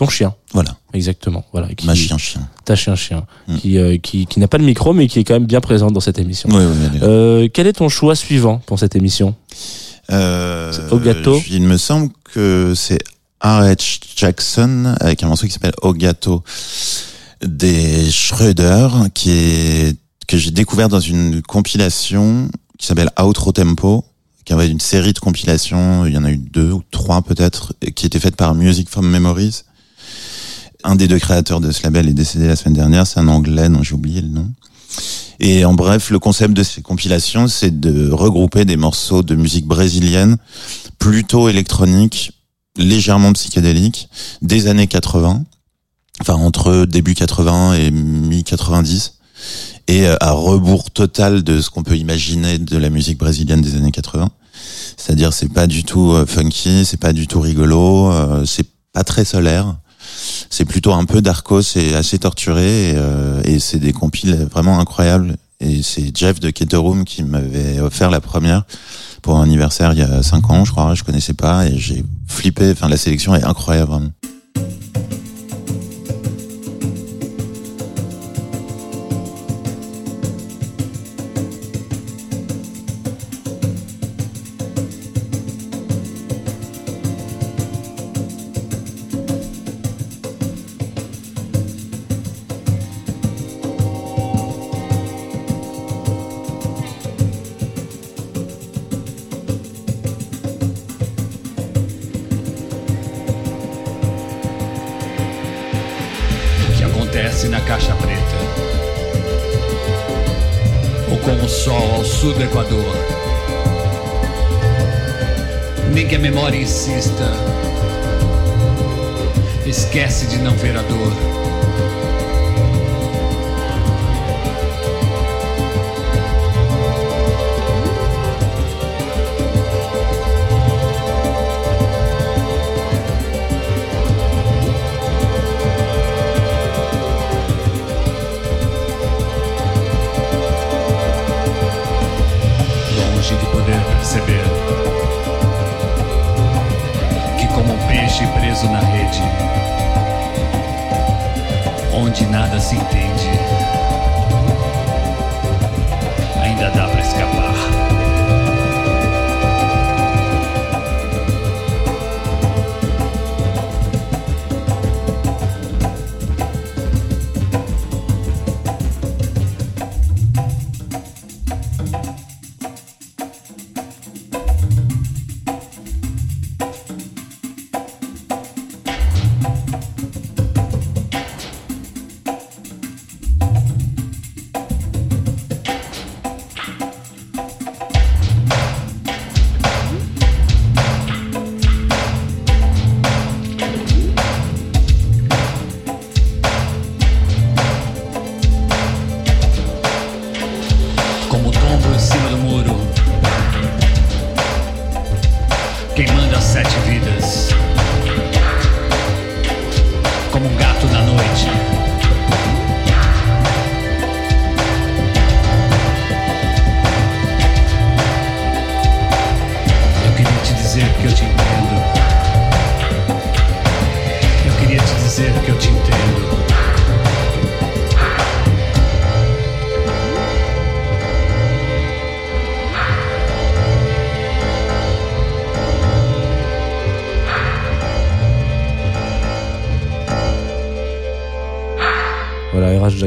ton 0.06 0.10
chien. 0.10 0.34
Voilà. 0.54 0.76
Exactement, 0.94 1.46
voilà. 1.52 1.68
Qui, 1.76 1.86
Ma 1.86 1.94
chien-chien. 1.94 2.42
Ta 2.66 2.76
chien-chien, 2.76 3.24
Mm. 3.48 3.56
qui, 3.58 3.78
euh, 3.78 3.98
qui, 3.98 4.26
qui 4.26 4.40
n'a 4.40 4.48
pas 4.48 4.58
de 4.58 4.64
micro, 4.64 4.94
mais 4.94 5.08
qui 5.08 5.20
est 5.20 5.24
quand 5.24 5.36
même 5.36 5.46
bien 5.46 5.62
présente 5.62 5.94
dans 5.94 6.00
cette 6.00 6.18
émission. 6.18 6.50
Oui, 6.52 6.64
oui. 6.66 7.00
Euh, 7.04 7.48
quel 7.54 7.68
est 7.68 7.74
ton 7.74 7.88
choix 7.88 8.16
suivant 8.16 8.58
pour 8.66 8.80
cette 8.80 8.96
émission 8.96 9.36
Euh, 10.12 10.72
Ogato. 10.90 11.40
je- 11.40 11.54
Il 11.54 11.62
me 11.62 11.78
semble 11.78 12.10
que 12.34 12.74
c'est 12.76 12.98
R.H. 13.44 14.00
Jackson 14.18 14.96
avec 15.00 15.22
un 15.24 15.28
morceau 15.28 15.46
qui 15.46 15.54
s'appelle 15.54 15.74
Ogato 15.84 16.44
des 17.46 18.10
Schroeder 18.12 18.88
qui 19.14 19.32
est 19.32 19.96
que 20.28 20.38
j'ai 20.38 20.52
découvert 20.52 20.90
dans 20.90 21.00
une 21.00 21.42
compilation 21.44 22.50
qui 22.78 22.88
s'appelle 22.88 23.10
Outro 23.24 23.52
Tempo 23.52 24.04
qui 24.46 24.54
avait 24.54 24.68
une 24.70 24.80
série 24.80 25.14
de 25.14 25.20
compilations, 25.20 26.06
il 26.08 26.14
y 26.14 26.18
en 26.18 26.24
a 26.24 26.32
eu 26.32 26.38
deux 26.38 26.72
ou 26.72 26.82
trois 26.90 27.22
peut-être, 27.22 27.74
qui 27.96 28.08
était 28.08 28.20
faite 28.20 28.36
par 28.36 28.56
Music 28.56 28.90
from 28.90 29.08
Memories. 29.08 29.62
Un 30.84 30.96
des 30.96 31.08
deux 31.08 31.20
créateurs 31.20 31.62
de 31.62 31.72
ce 31.72 31.84
label 31.84 32.08
est 32.10 32.14
décédé 32.14 32.48
la 32.48 32.56
semaine 32.56 32.74
dernière, 32.74 33.06
c'est 33.06 33.20
un 33.20 33.28
anglais 33.28 33.70
dont 33.70 33.84
j'ai 33.84 33.94
oublié 33.94 34.22
le 34.22 34.30
nom. 34.30 34.52
Et 35.40 35.66
en 35.66 35.74
bref, 35.74 36.10
le 36.10 36.20
concept 36.20 36.54
de 36.54 36.64
ces 36.64 36.82
compilations, 36.82 37.48
c'est 37.48 37.80
de 37.80 38.12
regrouper 38.12 38.66
des 38.66 38.78
morceaux 38.78 39.24
de 39.24 39.36
musique 39.36 39.66
brésilienne, 39.66 40.38
plutôt 41.00 41.50
électronique, 41.50 42.34
légèrement 42.78 43.34
psychédélique, 43.34 44.10
des 44.42 44.68
années 44.68 44.88
80, 44.88 45.44
enfin 46.22 46.36
entre 46.36 46.86
début 46.86 47.16
80 47.16 47.74
et 47.74 47.92
mi-90, 47.92 49.14
et 49.88 50.08
euh, 50.08 50.16
à 50.22 50.32
rebours 50.32 50.92
total 50.92 51.44
de 51.44 51.62
ce 51.62 51.70
qu'on 51.70 51.84
peut 51.84 51.98
imaginer 51.98 52.60
de 52.60 52.78
la 52.78 52.90
musique 52.90 53.18
brésilienne 53.18 53.62
des 53.62 53.76
années 53.76 53.92
80. 53.92 54.30
C'est-à-dire, 54.98 55.34
c'est 55.34 55.52
pas 55.52 55.68
du 55.68 55.84
tout 55.84 56.12
euh, 56.12 56.26
funky, 56.26 56.86
c'est 56.86 57.00
pas 57.00 57.14
du 57.14 57.28
tout 57.28 57.42
rigolo, 57.42 58.12
euh, 58.12 58.46
c'est 58.46 58.68
pas 58.94 59.04
très 59.04 59.26
solaire. 59.26 59.76
C'est 60.50 60.66
plutôt 60.66 60.94
un 60.94 61.06
peu 61.06 61.22
darko, 61.22 61.62
c'est 61.62 61.96
assez 61.96 62.20
torturé 62.20 62.92
et, 62.92 62.94
euh, 62.96 63.42
et 63.44 63.60
c'est 63.60 63.80
des 63.80 63.94
compiles 63.94 64.48
vraiment 64.52 64.80
incroyables. 64.80 65.38
Et 65.60 65.84
c'est 65.84 66.16
Jeff 66.16 66.40
de 66.40 66.50
Keterum 66.50 67.06
qui 67.06 67.24
m'avait 67.24 67.80
offert 67.80 68.10
la 68.10 68.20
première 68.20 68.64
pour 69.22 69.38
un 69.38 69.44
anniversaire 69.44 69.94
il 69.94 70.00
y 70.00 70.02
a 70.02 70.24
cinq 70.24 70.50
ans, 70.50 70.66
je 70.66 70.72
crois. 70.72 70.96
Je 70.96 71.04
connaissais 71.04 71.36
pas 71.36 71.68
et 71.68 71.78
j'ai 71.78 72.04
flippé. 72.28 72.72
Enfin, 72.72 72.90
la 72.90 72.98
sélection 72.98 73.36
est 73.36 73.44
incroyable, 73.44 73.92
vraiment. 73.92 74.12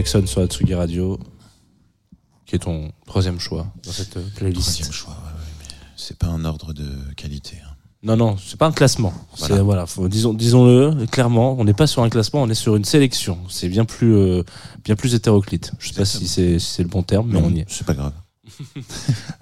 Jackson 0.05 0.27
sur 0.27 0.43
Atsugi 0.43 0.75
Radio, 0.75 1.19
qui 2.45 2.57
est 2.57 2.59
ton 2.59 2.93
troisième 3.07 3.40
choix 3.40 3.67
dans 3.87 3.90
cette 3.90 4.19
euh, 4.19 4.27
playlist. 4.37 4.67
Troisième 4.81 4.93
choix, 4.93 5.14
ouais, 5.14 5.33
ouais, 5.40 5.47
mais 5.61 5.75
c'est 5.97 6.19
pas 6.19 6.27
un 6.27 6.45
ordre 6.45 6.75
de 6.75 6.87
qualité. 7.17 7.57
hein. 7.64 7.71
Non, 8.03 8.14
non, 8.14 8.37
c'est 8.37 8.59
pas 8.59 8.67
un 8.67 8.73
classement. 8.73 9.14
Voilà. 9.38 9.62
Voilà, 9.62 9.87
faut- 9.87 10.07
disons, 10.11 10.35
disons-le 10.35 11.07
clairement, 11.07 11.57
on 11.59 11.64
n'est 11.64 11.73
pas 11.73 11.87
sur 11.87 12.03
un 12.03 12.11
classement, 12.11 12.43
on 12.43 12.51
est 12.51 12.55
sur 12.55 12.77
une 12.77 12.85
sélection. 12.85 13.38
C'est 13.49 13.71
bien 13.71 13.87
plus, 13.87 14.14
euh, 14.14 14.43
bien 14.85 14.95
plus 14.95 15.14
hétéroclite. 15.14 15.73
Je 15.79 15.88
sais 15.88 15.95
pas 15.95 16.05
si 16.05 16.29
c'est, 16.29 16.59
si 16.59 16.67
c'est 16.75 16.83
le 16.83 16.90
bon 16.90 17.03
terme, 17.03 17.31
mais 17.33 17.40
on 17.43 17.49
y 17.51 17.61
est. 17.61 17.67
C'est 17.69 17.87
pas 17.87 17.95
grave. 17.95 18.12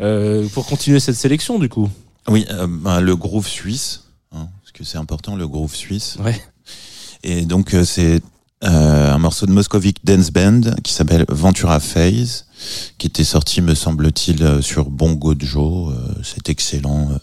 Euh, 0.00 0.46
pour 0.50 0.66
continuer 0.66 1.00
cette 1.00 1.16
sélection, 1.16 1.58
du 1.58 1.68
coup. 1.68 1.88
Oui, 2.28 2.46
euh, 2.50 2.68
ben, 2.68 3.00
le 3.00 3.16
groove 3.16 3.48
suisse, 3.48 4.04
hein, 4.32 4.48
parce 4.60 4.70
que 4.72 4.84
c'est 4.84 4.98
important, 4.98 5.34
le 5.34 5.46
groove 5.48 5.74
suisse. 5.74 6.16
Ouais. 6.20 6.40
Et 7.24 7.44
donc 7.46 7.74
c'est 7.84 8.20
un 8.62 9.18
morceau 9.18 9.46
de 9.46 9.52
Moscovic 9.52 10.04
Dance 10.04 10.30
Band 10.30 10.60
qui 10.82 10.92
s'appelle 10.92 11.24
Ventura 11.28 11.80
Phase, 11.80 12.46
qui 12.98 13.08
était 13.08 13.24
sorti, 13.24 13.60
me 13.60 13.74
semble-t-il, 13.74 14.42
euh, 14.42 14.62
sur 14.62 14.88
Bongo 14.88 15.34
Joe, 15.38 15.92
euh, 15.92 16.14
cet 16.22 16.48
excellent 16.48 17.10
euh, 17.10 17.18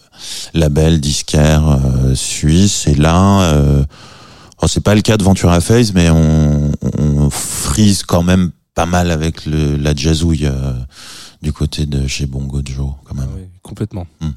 label 0.52 1.00
disquaire 1.00 1.68
euh, 1.68 2.14
suisse. 2.14 2.86
Et 2.86 2.94
là, 2.94 3.54
euh, 3.54 3.84
oh, 4.62 4.66
c'est 4.68 4.82
pas 4.82 4.94
le 4.94 5.00
cas 5.00 5.16
de 5.16 5.24
Ventura 5.24 5.60
Phase, 5.60 5.92
mais 5.94 6.10
on, 6.10 6.72
on 6.98 7.30
frise 7.30 8.02
quand 8.02 8.22
même 8.22 8.50
pas 8.74 8.86
mal 8.86 9.10
avec 9.10 9.46
le, 9.46 9.76
la 9.76 9.94
jazzouille 9.94 10.46
euh, 10.46 10.74
du 11.42 11.54
côté 11.54 11.86
de 11.86 12.06
chez 12.06 12.26
Bongo 12.26 12.60
Joe, 12.62 12.90
quand 13.04 13.14
même. 13.14 13.28
Oui, 13.34 13.44
complètement. 13.62 14.06
Change 14.20 14.34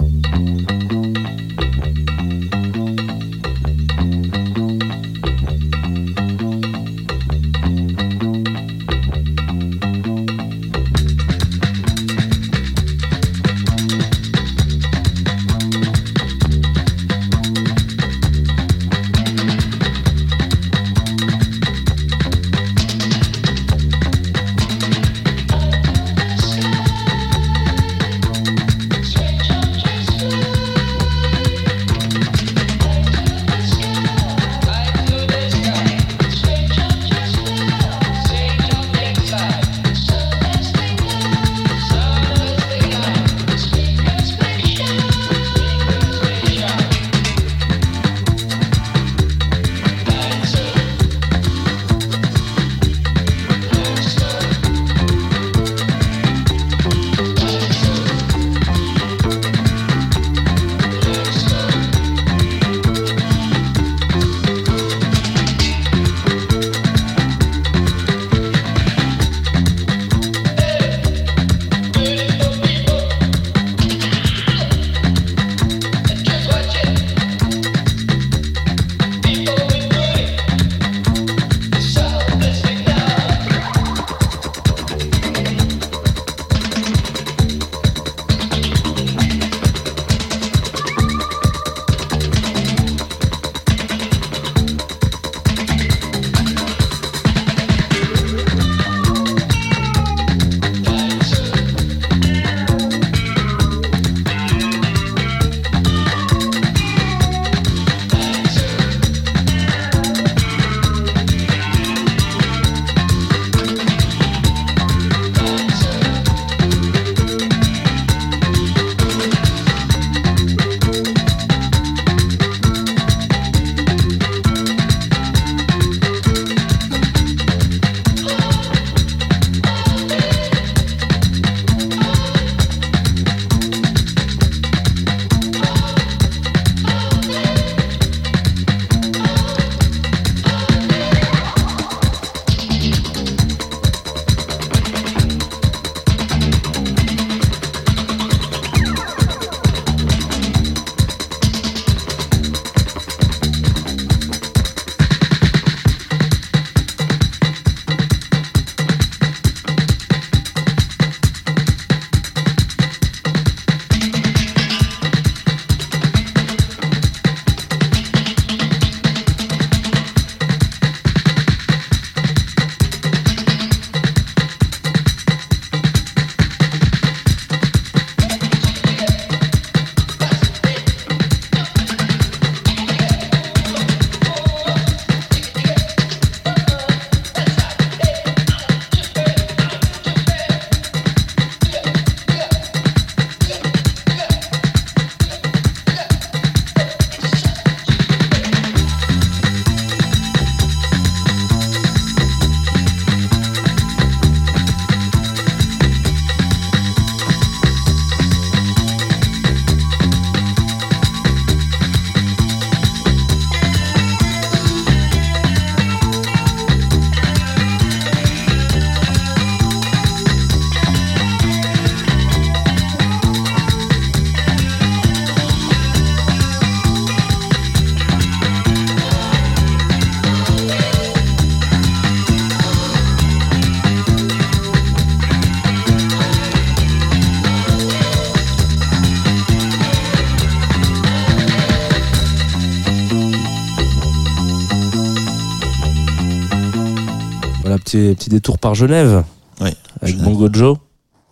petit, 247.97 248.15
petit 248.15 248.29
détour 248.29 248.57
par 248.59 248.75
Genève 248.75 249.23
Oui. 249.61 249.69
avec 250.01 250.15
Genève. 250.15 250.25
Bongo 250.33 250.49
Joe. 250.51 250.77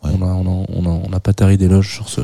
Ouais. 0.04 0.10
On 0.20 0.24
a, 0.24 0.32
on 0.32 0.46
a, 0.48 0.66
on 0.74 0.86
a, 0.86 1.02
on 1.10 1.14
a 1.14 1.20
pas 1.20 1.32
tari 1.34 1.58
d'éloges 1.58 1.94
sur 1.94 2.10
ce, 2.10 2.22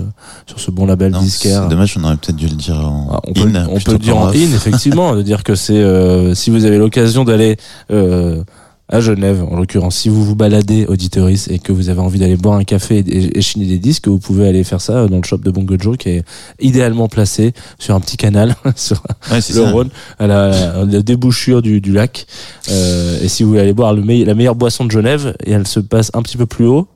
sur 0.48 0.60
ce 0.60 0.72
bon 0.72 0.86
label 0.88 1.12
Non, 1.12 1.22
disquaire. 1.22 1.62
C'est 1.64 1.70
dommage, 1.70 1.96
on 2.00 2.04
aurait 2.06 2.18
peut-être 2.18 2.36
dû 2.36 2.48
le 2.48 2.56
dire 2.56 2.76
en 2.80 3.10
Ah, 3.14 3.20
on 3.28 3.34
peut, 3.34 3.42
in. 3.56 3.68
on 3.70 3.80
peut 3.80 3.92
le 3.92 3.98
dire 4.00 4.18
en 4.18 4.30
in, 4.30 4.34
effectivement, 4.34 5.16
de 5.16 5.22
dire 5.22 5.44
que 5.44 5.54
c'est 5.54 5.78
euh, 5.78 6.34
si 6.34 6.50
vous 6.50 6.66
avez 6.66 6.78
l'occasion 6.80 7.24
d'aller 7.24 7.58
euh, 7.92 8.44
à 8.90 9.02
Genève, 9.02 9.44
en 9.44 9.58
l'occurrence, 9.58 9.98
si 9.98 10.08
vous 10.08 10.24
vous 10.24 10.36
baladez 10.36 10.86
auditoris 10.86 11.50
et 11.50 11.60
que 11.60 11.74
vous 11.74 11.90
avez 11.90 12.00
envie 12.00 12.20
d'aller 12.20 12.38
boire 12.38 12.58
un 12.58 12.64
café 12.64 13.04
et, 13.06 13.42
chiner 13.42 13.66
des 13.66 13.80
disques, 13.80 14.08
vous 14.08 14.20
pouvez 14.20 14.48
aller 14.48 14.64
faire 14.64 14.80
ça 14.80 15.08
dans 15.08 15.18
le 15.18 15.24
shop 15.24 15.40
de 15.40 15.52
Bongo 15.52 15.76
Joe 15.78 15.98
qui 15.98 16.10
est 16.10 16.24
idéalement 16.60 17.10
placé 17.10 17.54
sur 17.80 17.96
un 17.96 18.00
petit 18.00 18.16
canal 18.16 18.56
sur 18.76 19.04
Ouais, 19.30 19.40
le. 19.54 19.62
Rhône, 19.72 19.90
à 20.20 20.28
la, 20.28 20.80
à 20.80 20.86
la 20.86 21.02
débouchure 21.02 21.62
du, 21.62 21.82
du 21.82 21.92
lac. 21.92 22.28
Euh, 22.70 23.22
et 23.22 23.28
si 23.28 23.44
vous 23.44 23.50
voulez 23.50 23.62
aller 23.62 23.74
boire 23.74 23.94
le 23.94 24.02
la 24.24 24.34
meilleure 24.36 24.56
boisson 24.56 24.86
de 24.86 24.92
Genève, 24.92 25.36
et 25.46 25.52
elle 25.52 25.68
se 25.68 25.82
passe 25.82 26.10
un 26.14 26.22
petit 26.22 26.38
peu 26.38 26.46
plus 26.46 26.66
haut, 26.66 26.88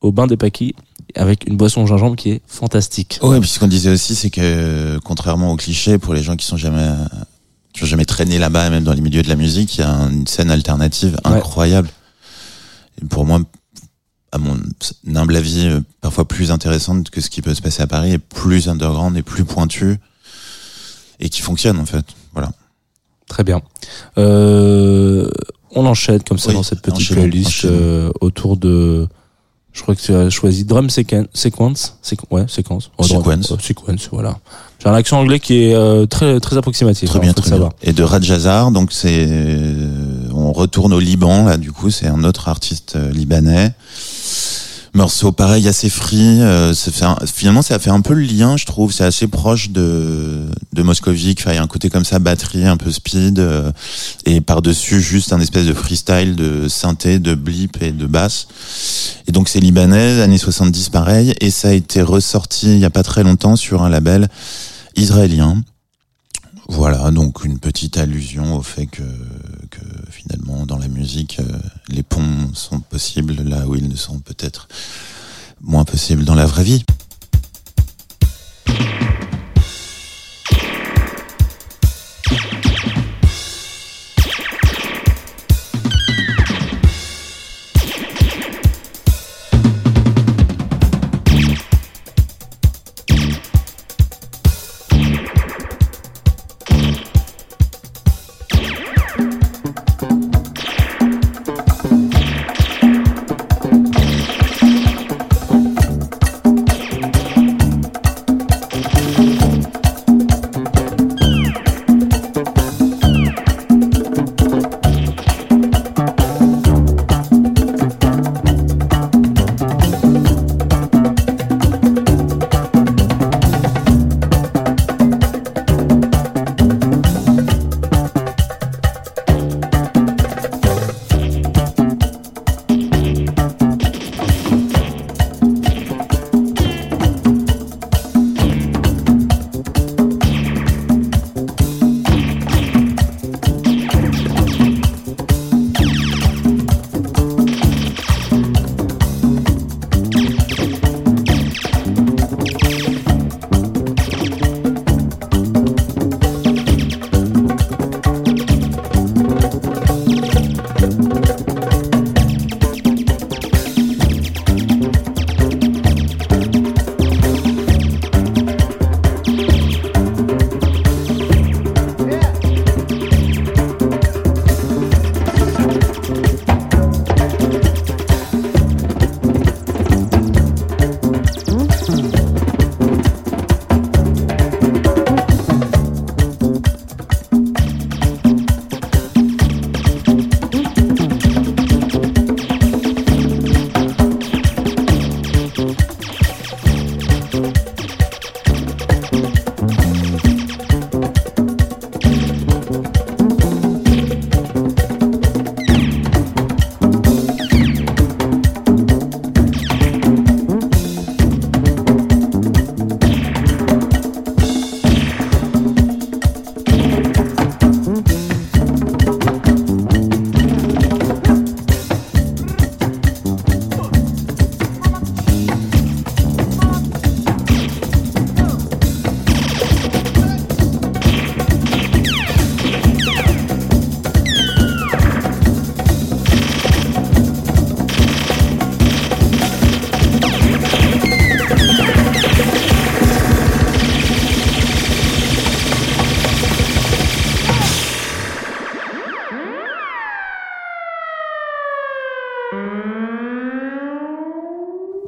au 0.00 0.12
bain 0.12 0.28
des 0.28 0.36
Paquis, 0.36 0.74
avec 1.16 1.48
une 1.48 1.56
boisson 1.56 1.82
au 1.82 1.86
gingembre 1.86 2.14
qui 2.14 2.30
est 2.30 2.42
fantastique. 2.46 3.18
Ouais, 3.22 3.40
puis 3.40 3.48
ce 3.48 3.58
qu'on 3.58 3.66
disait 3.66 3.90
aussi, 3.90 4.14
c'est 4.14 4.30
que 4.30 4.98
contrairement 5.04 5.52
aux 5.52 5.56
clichés, 5.56 5.98
pour 5.98 6.14
les 6.14 6.22
gens 6.22 6.36
qui 6.36 6.46
sont 6.46 6.56
jamais 6.56 6.88
ont 7.84 7.86
jamais 7.86 8.04
traîné 8.04 8.38
là-bas, 8.38 8.70
même 8.70 8.84
dans 8.84 8.92
les 8.92 9.00
milieux 9.00 9.22
de 9.22 9.28
la 9.28 9.36
musique, 9.36 9.76
il 9.76 9.80
y 9.80 9.84
a 9.84 9.90
une 9.90 10.26
scène 10.26 10.50
alternative 10.50 11.16
Ouais. 11.24 11.32
incroyable. 11.36 11.88
Et 13.02 13.06
pour 13.06 13.24
moi, 13.24 13.40
à 14.32 14.38
mon 14.38 14.58
humble 15.14 15.36
avis, 15.36 15.66
euh, 15.66 15.80
parfois 16.00 16.26
plus 16.26 16.50
intéressante 16.50 17.10
que 17.10 17.20
ce 17.20 17.30
qui 17.30 17.42
peut 17.42 17.54
se 17.54 17.62
passer 17.62 17.82
à 17.82 17.86
Paris, 17.86 18.12
et 18.12 18.18
plus 18.18 18.68
underground 18.68 19.16
et 19.16 19.22
plus 19.22 19.44
pointu, 19.44 19.98
et 21.18 21.28
qui 21.28 21.40
fonctionne 21.42 21.78
en 21.78 21.86
fait. 21.86 22.04
Voilà. 22.32 22.50
Très 23.28 23.44
bien. 23.44 23.60
Euh, 24.18 25.30
on 25.72 25.86
enchaîne 25.86 26.22
comme 26.22 26.38
ça 26.38 26.48
Oui, 26.48 26.54
dans 26.54 26.62
cette 26.62 26.82
petite 26.82 27.12
playlist 27.12 27.64
euh, 27.64 28.10
autour 28.20 28.56
de. 28.56 29.08
Je 29.72 29.82
crois 29.82 29.94
que 29.94 30.00
tu 30.00 30.12
as 30.12 30.30
choisi 30.30 30.64
drum 30.64 30.88
sequen- 30.88 31.26
sequence. 31.32 31.96
Séqu- 32.02 32.24
ouais, 32.30 32.44
séquence. 32.48 32.90
Oh, 32.98 33.04
Sequence. 33.04 33.52
oh, 33.52 33.56
sequence, 33.60 34.08
voilà. 34.10 34.38
J'ai 34.82 34.88
un 34.88 34.94
accent 34.94 35.20
anglais 35.20 35.38
qui 35.38 35.64
est 35.64 35.74
euh, 35.74 36.06
très 36.06 36.40
très 36.40 36.56
approximatif. 36.56 37.08
Très 37.08 37.18
hein, 37.18 37.22
bien, 37.22 37.32
très 37.32 37.56
bien. 37.58 37.68
Et 37.82 37.92
de 37.92 38.02
Rajazar, 38.02 38.70
donc 38.72 38.92
c'est, 38.92 39.26
euh, 39.28 39.88
on 40.34 40.52
retourne 40.52 40.92
au 40.92 40.98
Liban 41.00 41.44
là. 41.44 41.56
Du 41.56 41.70
coup, 41.70 41.90
c'est 41.90 42.06
un 42.08 42.24
autre 42.24 42.48
artiste 42.48 42.94
euh, 42.96 43.10
libanais. 43.12 43.72
Morceau 44.92 45.30
pareil, 45.30 45.68
assez 45.68 45.88
free. 45.88 46.40
euh, 46.40 46.74
un- 47.02 47.16
finalement, 47.24 47.62
ça 47.62 47.78
fait 47.78 47.90
un 47.90 48.00
peu 48.00 48.12
le 48.14 48.22
lien, 48.22 48.56
je 48.56 48.66
trouve. 48.66 48.92
C'est 48.92 49.04
assez 49.04 49.28
proche 49.28 49.70
de 49.70 50.46
de 50.72 50.82
Moscovic. 50.82 51.42
Il 51.46 51.54
y 51.54 51.58
a 51.58 51.62
un 51.62 51.66
côté 51.68 51.90
comme 51.90 52.04
ça, 52.04 52.18
batterie, 52.18 52.66
un 52.66 52.76
peu 52.76 52.90
speed, 52.90 53.38
euh, 53.38 53.70
et 54.26 54.40
par 54.40 54.62
dessus 54.62 55.00
juste 55.00 55.32
un 55.32 55.40
espèce 55.40 55.66
de 55.66 55.74
freestyle 55.74 56.34
de 56.34 56.66
synthé, 56.68 57.20
de 57.20 57.34
blip 57.34 57.80
et 57.82 57.92
de 57.92 58.06
basse. 58.06 58.48
Et 59.28 59.32
donc 59.32 59.48
c'est 59.48 59.60
libanais, 59.60 60.20
années 60.22 60.38
70 60.38 60.88
pareil, 60.88 61.34
et 61.40 61.50
ça 61.52 61.68
a 61.68 61.72
été 61.72 62.02
ressorti 62.02 62.66
il 62.74 62.78
y 62.80 62.84
a 62.84 62.90
pas 62.90 63.04
très 63.04 63.22
longtemps 63.22 63.54
sur 63.56 63.82
un 63.84 63.88
label 63.88 64.28
israélien. 64.96 65.62
Voilà, 66.72 67.10
donc 67.10 67.44
une 67.44 67.58
petite 67.58 67.98
allusion 67.98 68.56
au 68.56 68.62
fait 68.62 68.86
que, 68.86 69.02
finalement 70.08 70.66
dans 70.66 70.78
la 70.78 70.86
musique, 70.86 71.40
euh, 71.40 71.58
les 71.88 72.04
ponts 72.04 72.54
sont 72.54 72.78
possibles 72.78 73.42
là 73.42 73.66
où 73.66 73.74
ils 73.74 73.88
ne 73.88 73.96
sont 73.96 74.20
peut-être 74.20 74.68
moins 75.60 75.84
possibles 75.84 76.24
dans 76.24 76.36
la 76.36 76.46
vraie 76.46 76.62
vie. 76.62 76.84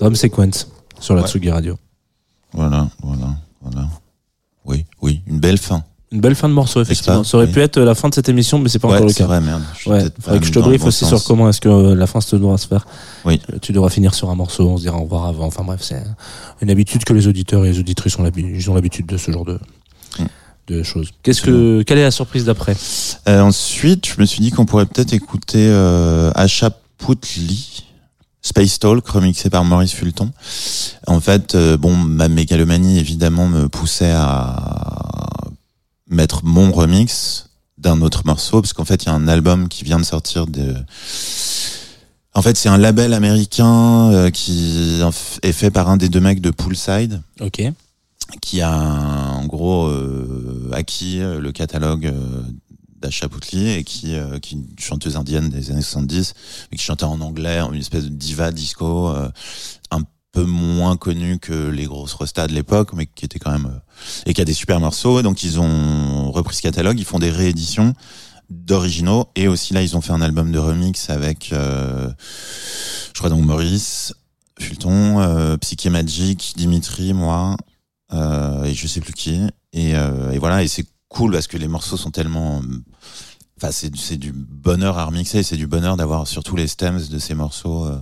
Drum 0.02 0.16
Sequence 0.16 0.66
sur 0.98 1.14
la 1.14 1.22
Ouais. 1.22 1.28
Tsugi 1.28 1.48
Radio. 1.50 1.78
Voilà, 2.52 2.88
voilà, 3.02 3.36
voilà. 3.62 3.86
Oui, 4.64 4.84
oui, 5.00 5.20
une 5.28 5.38
belle 5.38 5.58
fin. 5.58 5.84
Une 6.10 6.20
belle 6.20 6.34
fin 6.34 6.48
de 6.48 6.54
morceau, 6.54 6.82
effectivement. 6.82 7.18
pas 7.18 7.24
Ça 7.24 7.36
aurait 7.36 7.46
Oui. 7.46 7.52
pu 7.52 7.60
être 7.60 7.78
la 7.80 7.94
fin 7.94 8.08
de 8.08 8.14
cette 8.14 8.28
émission, 8.28 8.58
mais 8.58 8.68
c'est 8.68 8.80
pas 8.80 8.88
ouais, 8.88 8.96
encore 8.96 9.06
le 9.06 9.12
cas. 9.14 9.26
vrai, 9.26 9.40
merde. 9.40 9.62
Je 9.78 9.88
Ouais, 9.88 10.04
faudrait 10.20 10.40
que 10.40 10.46
je 10.46 10.52
te 10.52 10.58
briefe 10.58 10.80
bon 10.82 10.88
aussi 10.88 11.04
sens. 11.04 11.08
sur 11.20 11.24
comment 11.24 11.48
est-ce 11.48 11.60
que 11.60 11.68
euh, 11.68 11.94
la 11.94 12.06
fin 12.08 12.20
se 12.20 12.34
doit 12.36 12.58
se 12.58 12.66
faire. 12.66 12.84
Oui. 13.24 13.40
Euh, 13.52 13.58
Tu 13.62 13.72
devras 13.72 13.88
finir 13.90 14.12
sur 14.12 14.28
un 14.28 14.34
morceau, 14.34 14.68
on 14.68 14.76
se 14.76 14.82
dira 14.82 14.98
au 14.98 15.02
revoir 15.04 15.24
avant. 15.26 15.46
Enfin 15.46 15.62
bref, 15.62 15.80
c'est 15.82 16.02
une 16.60 16.68
habitude 16.70 17.04
que 17.04 17.12
les 17.12 17.28
auditeurs 17.28 17.64
et 17.64 17.70
les 17.72 17.78
auditrices 17.78 18.18
ont 18.18 18.24
l'habitude, 18.24 19.06
de 19.06 19.16
ce 19.16 19.30
genre 19.30 19.44
de, 19.44 19.58
Mm. 20.18 20.24
de 20.66 20.82
choses. 20.82 21.10
Qu'est-ce 21.22 21.40
que, 21.42 21.82
quelle 21.86 21.98
est 21.98 22.02
la 22.02 22.10
surprise 22.10 22.44
d'après? 22.44 22.76
Euh, 23.28 23.40
ensuite, 23.40 24.06
je 24.08 24.20
me 24.20 24.26
suis 24.26 24.40
dit 24.42 24.50
qu'on 24.50 24.66
pourrait 24.66 24.86
peut-être 24.86 25.12
écouter 25.14 25.66
euh, 25.70 26.30
Asha 26.34 26.70
Putli, 26.98 27.84
Space 28.42 28.78
Talk, 28.80 29.06
remixé 29.06 29.50
par 29.50 29.64
Maurice 29.64 29.92
Fulton. 29.94 30.30
En 31.06 31.20
fait, 31.20 31.54
euh, 31.54 31.76
bon, 31.76 31.96
ma 31.96 32.28
mégalomanie, 32.28 32.98
évidemment, 32.98 33.46
me 33.46 33.68
poussait 33.68 34.12
à 34.14 34.56
mettre 36.08 36.44
mon 36.44 36.72
remix 36.72 37.48
d'un 37.78 38.00
autre 38.02 38.22
morceau, 38.26 38.60
parce 38.60 38.72
qu'en 38.72 38.84
fait, 38.84 39.04
il 39.04 39.06
y 39.06 39.08
a 39.10 39.14
un 39.14 39.28
album 39.28 39.68
qui 39.68 39.84
vient 39.84 39.98
de 39.98 40.04
sortir 40.04 40.46
de... 40.46 40.74
En 42.34 42.42
fait, 42.42 42.56
c'est 42.56 42.68
un 42.68 42.78
label 42.78 43.12
américain 43.14 44.10
euh, 44.12 44.30
qui 44.30 45.00
est 45.42 45.52
fait 45.52 45.70
par 45.70 45.88
un 45.88 45.96
des 45.96 46.08
deux 46.08 46.20
mecs 46.20 46.40
de 46.40 46.50
Poolside 46.50 47.20
Ok. 47.40 47.62
qui 48.40 48.60
a 48.62 48.72
en 48.72 49.44
gros 49.46 49.86
euh, 49.86 50.70
acquis 50.72 51.18
le 51.18 51.52
catalogue 51.52 52.12
d'Asha 53.02 53.28
Putli 53.28 53.70
et 53.70 53.84
qui, 53.84 54.14
euh, 54.14 54.38
qui 54.38 54.54
est 54.54 54.58
une 54.58 54.66
chanteuse 54.78 55.16
indienne 55.16 55.50
des 55.50 55.70
années 55.70 55.82
70 55.82 56.34
mais 56.70 56.78
qui 56.78 56.84
chantait 56.84 57.04
en 57.04 57.20
anglais 57.20 57.58
une 57.58 57.80
espèce 57.80 58.04
de 58.04 58.08
diva 58.08 58.50
disco 58.50 59.08
euh, 59.08 59.28
un 59.90 60.02
peu 60.32 60.44
moins 60.44 60.96
connue 60.96 61.38
que 61.38 61.68
les 61.68 61.84
grosses 61.84 62.14
restas 62.14 62.46
de 62.46 62.54
l'époque 62.54 62.92
mais 62.94 63.06
qui 63.06 63.24
était 63.24 63.38
quand 63.38 63.50
même 63.50 63.66
euh, 63.66 64.24
et 64.26 64.34
qui 64.34 64.40
a 64.40 64.44
des 64.44 64.54
super 64.54 64.80
morceaux 64.80 65.20
donc 65.22 65.42
ils 65.42 65.60
ont 65.60 66.30
repris 66.32 66.56
ce 66.56 66.62
catalogue 66.62 66.98
ils 66.98 67.04
font 67.04 67.18
des 67.18 67.30
rééditions 67.30 67.94
d'originaux 68.48 69.26
et 69.36 69.48
aussi 69.48 69.74
là 69.74 69.82
ils 69.82 69.96
ont 69.96 70.00
fait 70.00 70.12
un 70.12 70.22
album 70.22 70.52
de 70.52 70.58
remix 70.58 71.10
avec 71.10 71.50
je 71.52 73.18
crois 73.18 73.30
donc 73.30 73.44
Maurice 73.44 74.14
Fulton 74.58 75.56
Psyché 75.60 75.88
Magic 75.90 76.54
Dimitri 76.56 77.14
moi 77.14 77.56
et 78.12 78.74
je 78.74 78.86
sais 78.86 79.00
plus 79.00 79.14
qui. 79.14 79.40
Et, 79.72 79.92
et 79.92 80.38
voilà, 80.38 80.62
et 80.62 80.68
c'est 80.68 80.84
cool 81.12 81.32
parce 81.32 81.46
que 81.46 81.56
les 81.56 81.68
morceaux 81.68 81.96
sont 81.96 82.10
tellement, 82.10 82.62
enfin 83.56 83.70
c'est 83.70 84.16
du 84.16 84.32
bonheur 84.32 84.98
à 84.98 85.04
remixer, 85.04 85.42
c'est 85.42 85.56
du 85.56 85.66
bonheur 85.66 85.96
d'avoir 85.96 86.26
surtout 86.26 86.56
les 86.56 86.66
stems 86.66 87.06
de 87.08 87.18
ces 87.18 87.34
morceaux 87.34 87.86
euh, 87.86 87.98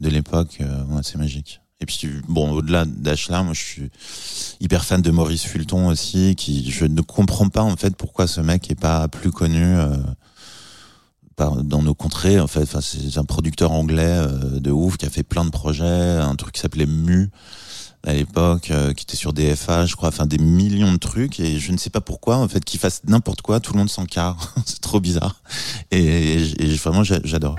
de 0.00 0.08
l'époque. 0.08 0.58
Euh, 0.60 0.84
ouais, 0.84 1.00
c'est 1.02 1.18
magique. 1.18 1.60
Et 1.80 1.86
puis 1.86 2.08
bon, 2.28 2.52
au-delà 2.52 2.84
d'Ashla, 2.84 3.42
moi 3.42 3.54
je 3.54 3.60
suis 3.60 3.90
hyper 4.60 4.84
fan 4.84 5.00
de 5.00 5.10
Maurice 5.10 5.44
Fulton 5.44 5.88
aussi, 5.88 6.34
qui 6.36 6.70
je 6.70 6.84
ne 6.84 7.00
comprends 7.00 7.48
pas 7.48 7.62
en 7.62 7.76
fait 7.76 7.96
pourquoi 7.96 8.26
ce 8.26 8.42
mec 8.42 8.70
est 8.70 8.78
pas 8.78 9.08
plus 9.08 9.32
connu. 9.32 9.64
Euh, 9.64 9.96
dans 11.64 11.80
nos 11.80 11.94
contrées 11.94 12.38
en 12.38 12.46
fait 12.46 12.64
enfin 12.64 12.82
c'est 12.82 13.16
un 13.16 13.24
producteur 13.24 13.72
anglais 13.72 14.26
de 14.60 14.70
ouf 14.70 14.98
qui 14.98 15.06
a 15.06 15.08
fait 15.08 15.22
plein 15.22 15.42
de 15.46 15.48
projets 15.48 15.86
un 15.86 16.36
truc 16.36 16.52
qui 16.52 16.60
s'appelait 16.60 16.84
Mu 16.84 17.30
à 18.06 18.12
l'époque, 18.14 18.70
euh, 18.70 18.92
qui 18.94 19.04
était 19.04 19.16
sur 19.16 19.32
DFA, 19.32 19.84
je 19.86 19.94
crois, 19.96 20.08
enfin 20.08 20.26
des 20.26 20.38
millions 20.38 20.92
de 20.92 20.96
trucs, 20.98 21.38
et 21.40 21.58
je 21.58 21.70
ne 21.72 21.76
sais 21.76 21.90
pas 21.90 22.00
pourquoi, 22.00 22.36
en 22.36 22.48
fait, 22.48 22.64
qu'il 22.64 22.80
fasse 22.80 23.02
n'importe 23.06 23.42
quoi, 23.42 23.60
tout 23.60 23.72
le 23.74 23.78
monde 23.78 23.90
s'en 23.90 24.04
carre, 24.06 24.54
c'est 24.64 24.80
trop 24.80 25.00
bizarre, 25.00 25.42
et, 25.90 25.98
et- 26.02 26.62
et 26.72 26.74
vraiment 26.76 27.04
j'a- 27.04 27.20
j'adore. 27.24 27.56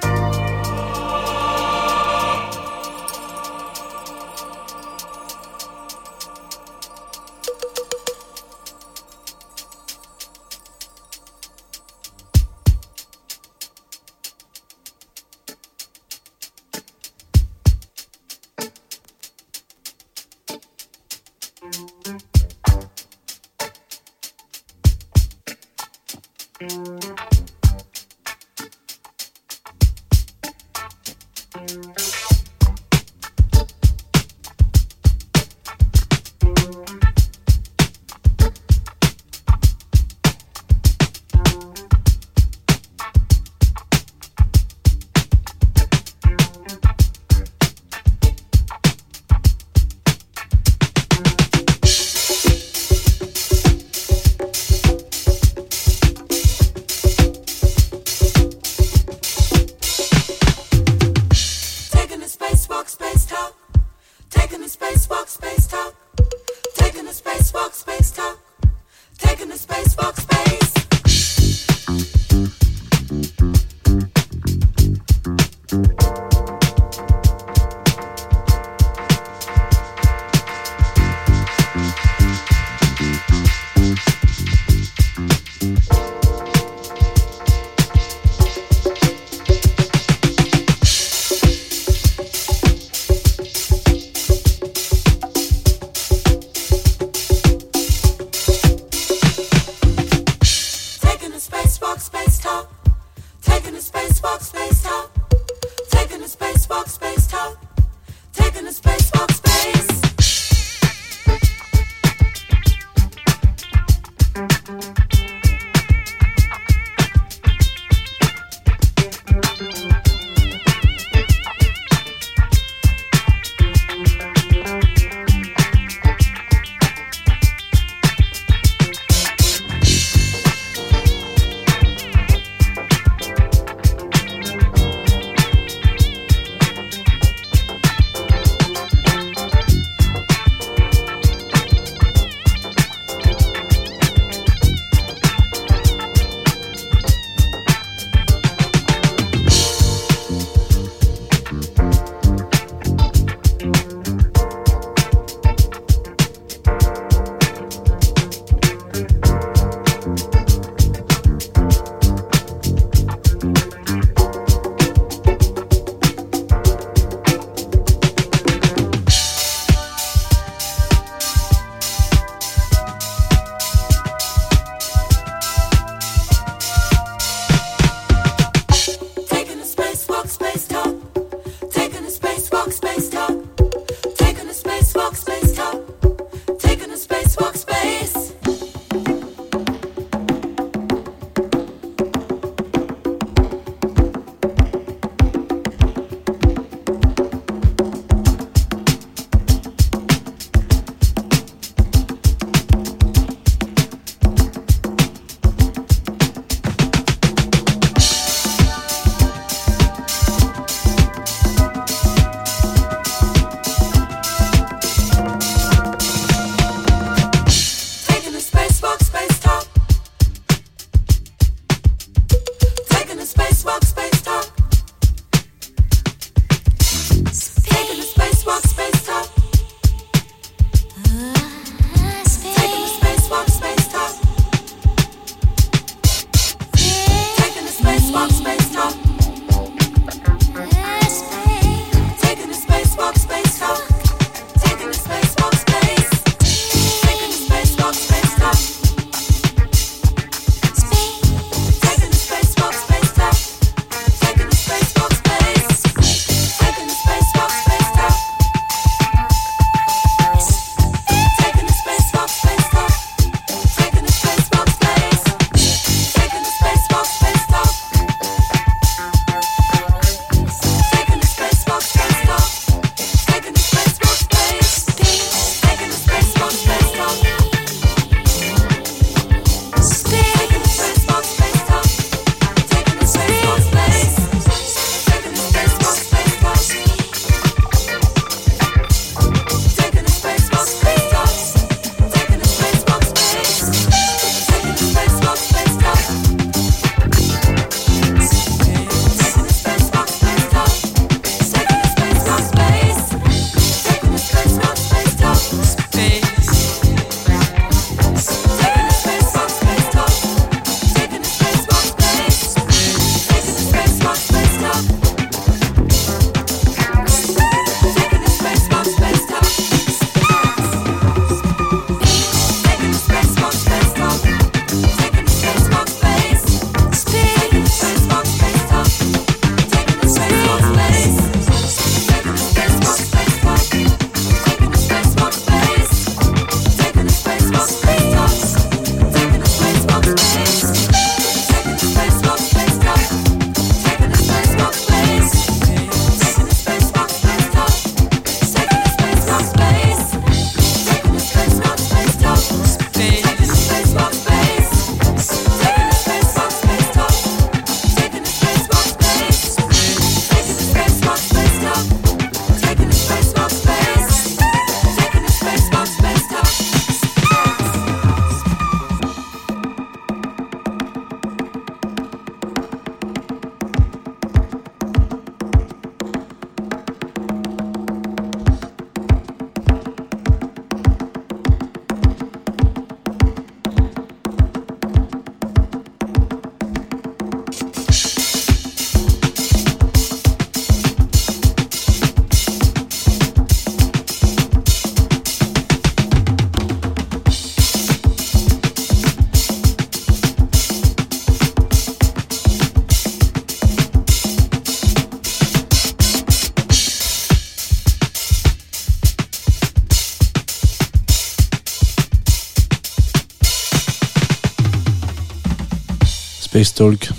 Space 416.63 416.75
Talk, 416.75 417.09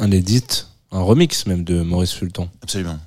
un 0.00 0.10
edit, 0.10 0.64
un 0.90 1.00
remix 1.02 1.44
même 1.46 1.64
de 1.64 1.82
Maurice 1.82 2.12
Fulton. 2.12 2.48
Absolument. 2.62 2.98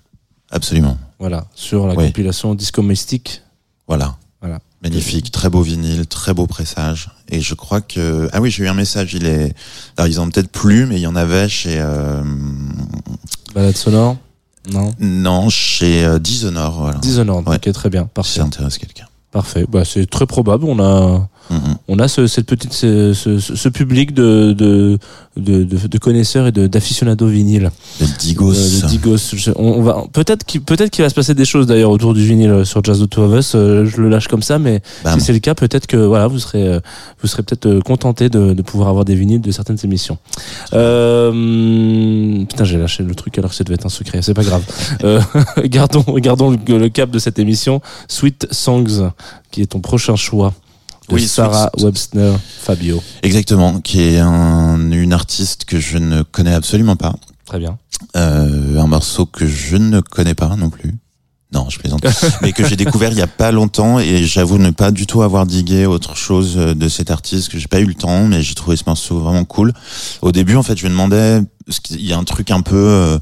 Absolument. 0.51 0.97
Voilà, 1.17 1.47
sur 1.55 1.87
la 1.87 1.95
Oui. 1.95 2.05
compilation 2.05 2.53
Disco 2.53 2.83
Mystique. 2.83 3.41
Voilà. 3.87 4.17
Voilà. 4.39 4.59
Magnifique, 4.83 5.31
très 5.31 5.49
beau 5.49 5.63
vinyle, 5.63 6.05
très 6.05 6.35
beau 6.35 6.45
pressage. 6.45 7.09
Et 7.29 7.41
je 7.41 7.55
crois 7.55 7.81
que 7.81 8.29
ah 8.33 8.39
oui, 8.39 8.51
j'ai 8.51 8.65
eu 8.65 8.67
un 8.67 8.75
message. 8.75 9.15
Il 9.15 9.25
est, 9.25 9.55
alors 9.97 10.07
ils 10.07 10.19
en 10.19 10.27
ont 10.27 10.29
peut-être 10.29 10.51
plus, 10.51 10.85
mais 10.85 10.97
il 10.97 11.01
y 11.01 11.07
en 11.07 11.15
avait 11.15 11.49
chez 11.49 11.77
euh... 11.79 12.21
Balade 13.55 13.75
sonore 13.75 14.15
Non 14.71 14.93
non 14.99 15.49
chez 15.49 16.05
euh, 16.05 16.19
Dishonored. 16.19 16.73
Voilà. 16.75 16.99
Dishonored, 16.99 17.47
Ouais. 17.49 17.55
ok, 17.55 17.71
très 17.71 17.89
bien, 17.89 18.03
Ça 18.03 18.07
parfait. 18.13 18.39
intéresse 18.41 18.77
quelqu'un. 18.77 19.07
Parfait, 19.31 19.65
bah, 19.67 19.83
c'est 19.85 20.05
très 20.07 20.27
probable, 20.27 20.65
on 20.65 20.79
a... 20.79 21.27
On 21.97 22.03
a 22.03 22.07
ce, 22.07 22.27
cette 22.27 22.45
petite, 22.45 22.73
ce, 22.73 23.13
ce, 23.13 23.39
ce 23.39 23.69
public 23.69 24.13
de, 24.13 24.53
de, 24.53 24.99
de, 25.35 25.63
de, 25.63 25.87
de 25.87 25.97
connaisseurs 25.97 26.45
et 26.45 26.51
de- 26.51 26.67
d'aficionados 26.67 27.25
vinyles. 27.25 27.71
Le 27.99 28.05
Digos. 28.19 28.53
Euh, 28.53 28.81
le 28.83 28.87
Digos. 28.87 29.17
Je- 29.33 29.49
on, 29.55 29.79
on 29.79 29.81
va 29.81 30.03
peut-être 30.13 30.43
qu'il 30.45 30.61
peut-être 30.61 30.91
qu'il 30.91 31.03
va 31.03 31.09
se 31.09 31.15
passer 31.15 31.33
des 31.33 31.45
choses 31.45 31.65
d'ailleurs 31.65 31.89
autour 31.89 32.13
du 32.13 32.23
vinyle 32.23 32.51
euh, 32.51 32.65
sur 32.65 32.83
Jazz 32.83 32.99
the 32.99 33.09
Two 33.09 33.23
of 33.23 33.39
Us. 33.39 33.53
euh, 33.55 33.85
je 33.85 33.99
le 33.99 34.09
lâche 34.09 34.27
comme 34.27 34.43
ça, 34.43 34.59
mais 34.59 34.81
Bam. 35.03 35.19
si 35.19 35.25
c'est 35.25 35.33
le 35.33 35.39
cas, 35.39 35.55
peut-être 35.55 35.87
que 35.87 35.97
voilà, 35.97 36.27
vous 36.27 36.37
serez 36.37 36.67
euh, 36.67 36.79
vous 37.23 37.27
serez 37.27 37.41
peut-être 37.41 37.79
contenté 37.79 38.29
de, 38.29 38.53
de 38.53 38.61
pouvoir 38.61 38.89
avoir 38.89 39.03
des 39.03 39.15
vinyles 39.15 39.41
de 39.41 39.49
certaines 39.51 39.79
émissions. 39.83 40.19
Euh, 40.73 42.45
putain, 42.47 42.63
j'ai 42.63 42.77
lâché 42.77 43.01
le 43.03 43.15
truc 43.15 43.37
alors 43.37 43.49
que 43.51 43.55
ça 43.57 43.63
devait 43.63 43.75
être 43.75 43.85
un 43.85 43.89
secret. 43.89 44.21
C'est 44.21 44.33
pas 44.35 44.43
grave. 44.43 44.63
Euh, 45.03 45.19
gardons 45.65 46.03
gardons 46.17 46.51
le, 46.51 46.77
le 46.77 46.89
cap 46.89 47.09
de 47.11 47.19
cette 47.19 47.39
émission. 47.39 47.81
Sweet 48.07 48.47
Songs, 48.51 49.09
qui 49.51 49.61
est 49.61 49.67
ton 49.67 49.79
prochain 49.79 50.15
choix. 50.15 50.53
De 51.09 51.15
Oui, 51.15 51.27
Sarah 51.27 51.69
Sweet- 51.77 51.83
Webster 51.85 52.39
Fabio. 52.61 53.01
Exactement, 53.23 53.79
qui 53.79 54.01
est 54.01 54.19
un, 54.19 54.91
une 54.91 55.13
artiste 55.13 55.65
que 55.65 55.79
je 55.79 55.97
ne 55.97 56.21
connais 56.23 56.53
absolument 56.53 56.95
pas. 56.95 57.15
Très 57.45 57.59
bien. 57.59 57.77
Euh, 58.17 58.77
un 58.79 58.87
morceau 58.87 59.25
que 59.25 59.47
je 59.47 59.77
ne 59.77 60.01
connais 60.01 60.35
pas 60.35 60.55
non 60.57 60.69
plus. 60.69 60.95
Non, 61.53 61.69
je 61.69 61.79
plaisante. 61.79 62.05
mais 62.41 62.51
que 62.51 62.67
j'ai 62.67 62.75
découvert 62.75 63.11
il 63.13 63.17
y 63.17 63.21
a 63.21 63.27
pas 63.27 63.53
longtemps 63.53 63.99
et 63.99 64.25
j'avoue 64.25 64.57
ne 64.57 64.71
pas 64.71 64.91
du 64.91 65.05
tout 65.07 65.21
avoir 65.21 65.45
digué 65.45 65.85
autre 65.85 66.17
chose 66.17 66.55
euh, 66.57 66.73
de 66.73 66.89
cet 66.89 67.09
artiste 67.09 67.49
que 67.49 67.57
j'ai 67.57 67.69
pas 67.69 67.79
eu 67.79 67.85
le 67.85 67.93
temps, 67.93 68.27
mais 68.27 68.41
j'ai 68.43 68.53
trouvé 68.53 68.75
ce 68.75 68.83
morceau 68.85 69.19
vraiment 69.19 69.45
cool. 69.45 69.71
Au 70.21 70.33
début, 70.33 70.57
en 70.57 70.63
fait, 70.63 70.77
je 70.77 70.83
me 70.85 70.89
demandais, 70.89 71.39
qu'il 71.83 72.05
y 72.05 72.11
a 72.11 72.17
un 72.17 72.25
truc 72.25 72.51
un 72.51 72.59
peu 72.61 72.75
euh, 72.75 73.17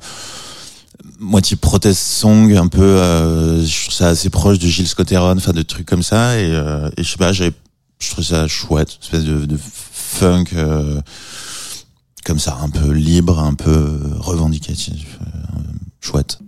moitié 1.20 1.56
protest 1.56 2.02
song, 2.02 2.52
un 2.56 2.68
peu, 2.68 2.82
euh, 2.82 3.64
je 3.64 3.82
trouve 3.84 3.94
ça 3.94 4.08
assez 4.08 4.32
proche 4.32 4.58
de 4.58 4.68
Gilles 4.68 4.88
Scott-Heron, 4.88 5.38
enfin 5.38 5.54
de 5.54 5.62
trucs 5.62 5.86
comme 5.86 6.04
ça 6.04 6.36
et, 6.40 6.48
euh, 6.50 6.90
et 6.98 7.04
je 7.04 7.10
sais 7.12 7.18
pas, 7.18 7.32
j'avais, 7.32 7.54
je 8.00 8.12
trouve 8.12 8.24
ça 8.24 8.48
chouette, 8.48 8.98
espèce 9.02 9.24
de, 9.24 9.46
de 9.46 9.58
funk. 9.58 10.46
euh, 10.54 11.02
comme 12.26 12.40
ça, 12.40 12.58
un 12.60 12.70
peu 12.70 12.92
libre, 12.92 13.40
un 13.40 13.54
peu 13.54 14.00
revendicatif, 14.18 15.20
euh, 15.22 15.62
chouette. 16.02 16.40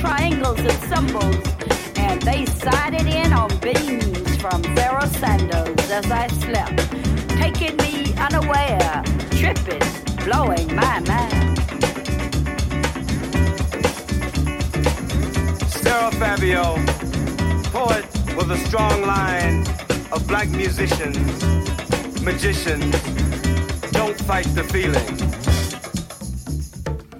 Triangles 0.00 0.58
and 0.60 0.80
symbols, 0.88 1.36
and 1.96 2.22
they 2.22 2.46
sided 2.46 3.06
in 3.06 3.32
on 3.34 3.50
beams 3.58 4.36
from 4.40 4.62
Pharaoh 4.74 5.06
sandals 5.06 5.90
as 5.90 6.10
I 6.10 6.26
slept, 6.44 6.78
taking 7.36 7.76
me 7.76 8.14
unaware, 8.16 9.02
tripping, 9.32 9.86
blowing 10.24 10.74
my 10.74 11.00
mind. 11.00 11.58
Sarah 15.82 16.12
Fabio, 16.12 16.76
poet 17.70 18.06
with 18.36 18.50
a 18.52 18.58
strong 18.68 19.02
line 19.02 19.66
of 20.12 20.26
black 20.26 20.48
musicians, 20.48 21.18
magicians, 22.22 22.90
don't 23.92 24.18
fight 24.22 24.48
the 24.54 24.64
feeling. 24.64 25.10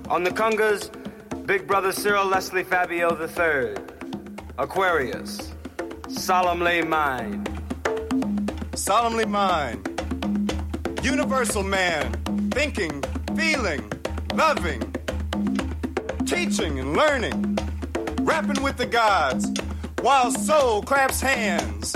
On 0.09 0.25
the 0.25 0.31
congas, 0.31 1.00
Big 1.47 1.67
Brother 1.67 1.93
Cyril 1.93 2.27
Leslie 2.27 2.63
Fabio 2.63 3.11
III, 3.19 3.75
Aquarius, 4.59 5.53
solemnly 6.09 6.83
mine. 6.83 7.45
solemnly 8.75 9.25
mine. 9.25 9.83
Universal 11.03 11.63
man, 11.63 12.13
thinking, 12.53 13.03
feeling, 13.37 13.91
loving, 14.35 14.81
teaching 16.27 16.79
and 16.79 16.97
learning, 16.97 17.59
rapping 18.21 18.63
with 18.63 18.77
the 18.77 18.87
gods, 18.87 19.51
while 20.01 20.31
soul 20.31 20.83
claps 20.83 21.21
hands 21.21 21.95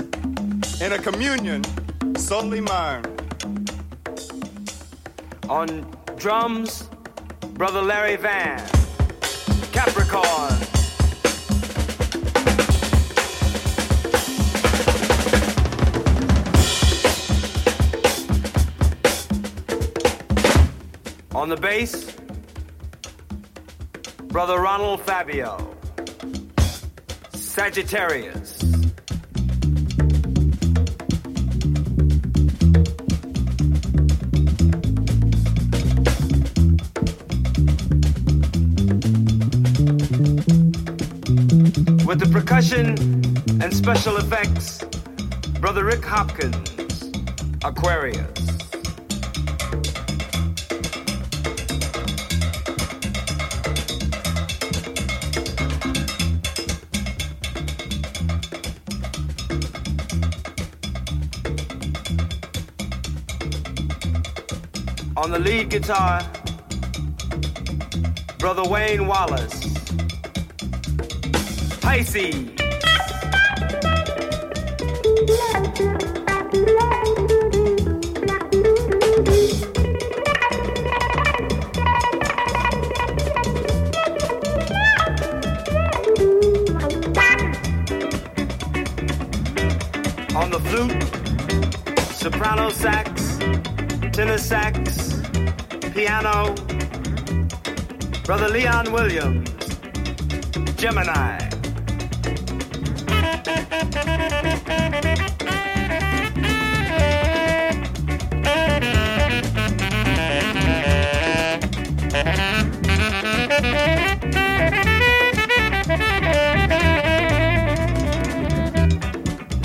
in 0.81 0.91
a 0.93 0.99
communion 0.99 1.63
solely 2.17 2.61
mine. 2.61 3.05
On 5.49 5.85
drums, 6.17 6.89
Brother 7.53 7.81
Larry 7.81 8.15
Van. 8.17 8.84
Capricorn 9.75 10.53
on 21.35 21.49
the 21.49 21.57
bass, 21.57 22.15
Brother 24.29 24.61
Ronald 24.61 25.01
Fabio, 25.01 25.75
Sagittarius. 27.33 28.54
With 42.15 42.31
the 42.31 42.39
percussion 42.39 42.87
and 43.61 43.75
special 43.75 44.15
effects, 44.15 44.81
Brother 45.59 45.83
Rick 45.83 46.05
Hopkins, 46.05 47.11
Aquarius. 47.61 48.21
On 65.17 65.31
the 65.31 65.39
lead 65.39 65.69
guitar, 65.69 66.21
Brother 68.39 68.63
Wayne 68.63 69.05
Wallace, 69.05 69.64
Pisces. 71.85 72.33
On 90.33 90.49
the 90.49 90.59
flute, 90.65 91.03
soprano 92.11 92.71
sax, 92.71 93.37
tenor 94.11 94.39
sax, 94.39 95.21
piano, 95.93 96.55
Brother 98.23 98.49
Leon 98.49 98.91
Williams, 98.91 99.51
Gemini. 100.77 101.44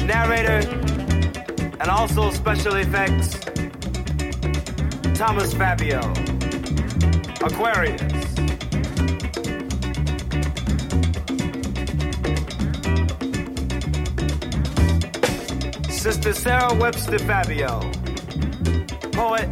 Narrator 0.05 0.61
and 1.81 1.89
also 1.89 2.31
special 2.33 2.75
effects, 2.75 3.39
Thomas 5.15 5.55
Fabio, 5.55 6.01
Aquarius. 7.43 8.10
Sister 16.23 16.35
Sarah 16.35 16.75
Webster 16.75 17.19
Fabio, 17.21 17.81
poet, 19.11 19.51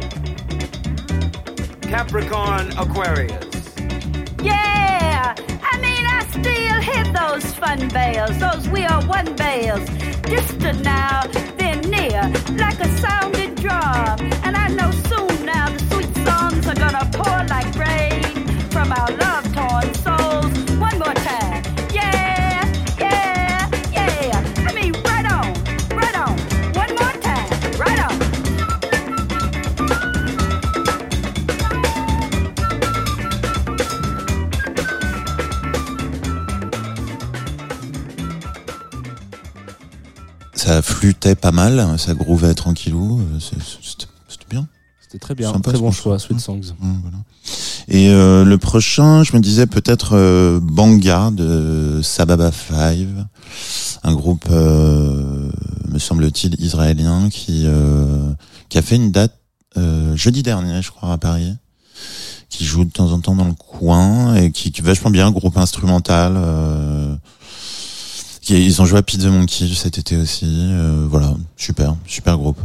Capricorn 1.81 2.69
Aquarius. 2.77 3.75
Yeah, 4.43 5.33
I 5.63 5.77
mean, 5.81 6.05
I 6.05 6.27
still 6.29 6.79
hit 6.79 7.11
those 7.11 7.55
fun 7.55 7.87
bells, 7.87 8.37
those 8.37 8.69
we 8.69 8.85
are 8.85 9.03
one 9.07 9.35
bells. 9.35 9.89
Distant 10.21 10.83
now, 10.83 11.23
then 11.57 11.81
near, 11.89 12.21
like 12.59 12.79
a 12.79 12.97
sounding 12.99 13.55
drum. 13.55 14.19
And 14.43 14.55
I 14.55 14.67
know 14.67 14.91
soon 14.91 15.28
Flûtait 41.09 41.33
pas 41.33 41.51
mal, 41.51 41.97
ça 41.97 42.13
grouvait 42.13 42.53
tranquillou, 42.53 43.19
euh, 43.19 43.39
c'était 43.39 44.05
bien. 44.47 44.67
C'était 45.01 45.17
très 45.17 45.33
bien, 45.33 45.51
Sympa, 45.51 45.71
très 45.71 45.79
bon 45.79 45.91
choix, 45.91 46.19
Sweet 46.19 46.39
Songs. 46.39 46.75
Ouais, 46.79 46.87
voilà. 47.01 47.17
Et 47.87 48.11
euh, 48.11 48.45
le 48.45 48.57
prochain, 48.59 49.23
je 49.23 49.35
me 49.35 49.41
disais 49.41 49.65
peut-être 49.65 50.11
euh, 50.13 50.59
Banga 50.61 51.31
de 51.31 51.99
Sababa 52.03 52.51
Five, 52.51 53.25
un 54.03 54.13
groupe, 54.13 54.45
euh, 54.51 55.51
me 55.87 55.97
semble-t-il, 55.97 56.61
israélien 56.61 57.29
qui 57.31 57.63
euh, 57.65 58.31
qui 58.69 58.77
a 58.77 58.83
fait 58.83 58.97
une 58.97 59.11
date 59.11 59.33
euh, 59.77 60.15
jeudi 60.15 60.43
dernier, 60.43 60.83
je 60.83 60.91
crois, 60.91 61.11
à 61.11 61.17
Paris, 61.17 61.55
qui 62.49 62.65
joue 62.65 62.85
de 62.85 62.91
temps 62.91 63.13
en 63.13 63.19
temps 63.19 63.35
dans 63.35 63.45
le 63.45 63.55
coin 63.55 64.35
et 64.35 64.51
qui, 64.51 64.71
qui 64.71 64.81
est 64.81 64.85
vachement 64.85 65.09
bien, 65.09 65.31
groupe 65.31 65.57
instrumental. 65.57 66.37
Ils 68.49 68.81
ont 68.81 68.85
joué 68.85 68.99
à 68.99 69.03
Pizza 69.03 69.29
Monkey 69.29 69.67
cet 69.75 69.97
été 69.97 70.17
aussi. 70.17 70.45
euh, 70.45 71.05
voilà, 71.09 71.35
super, 71.55 71.95
super 72.07 72.37
groupe. 72.37 72.59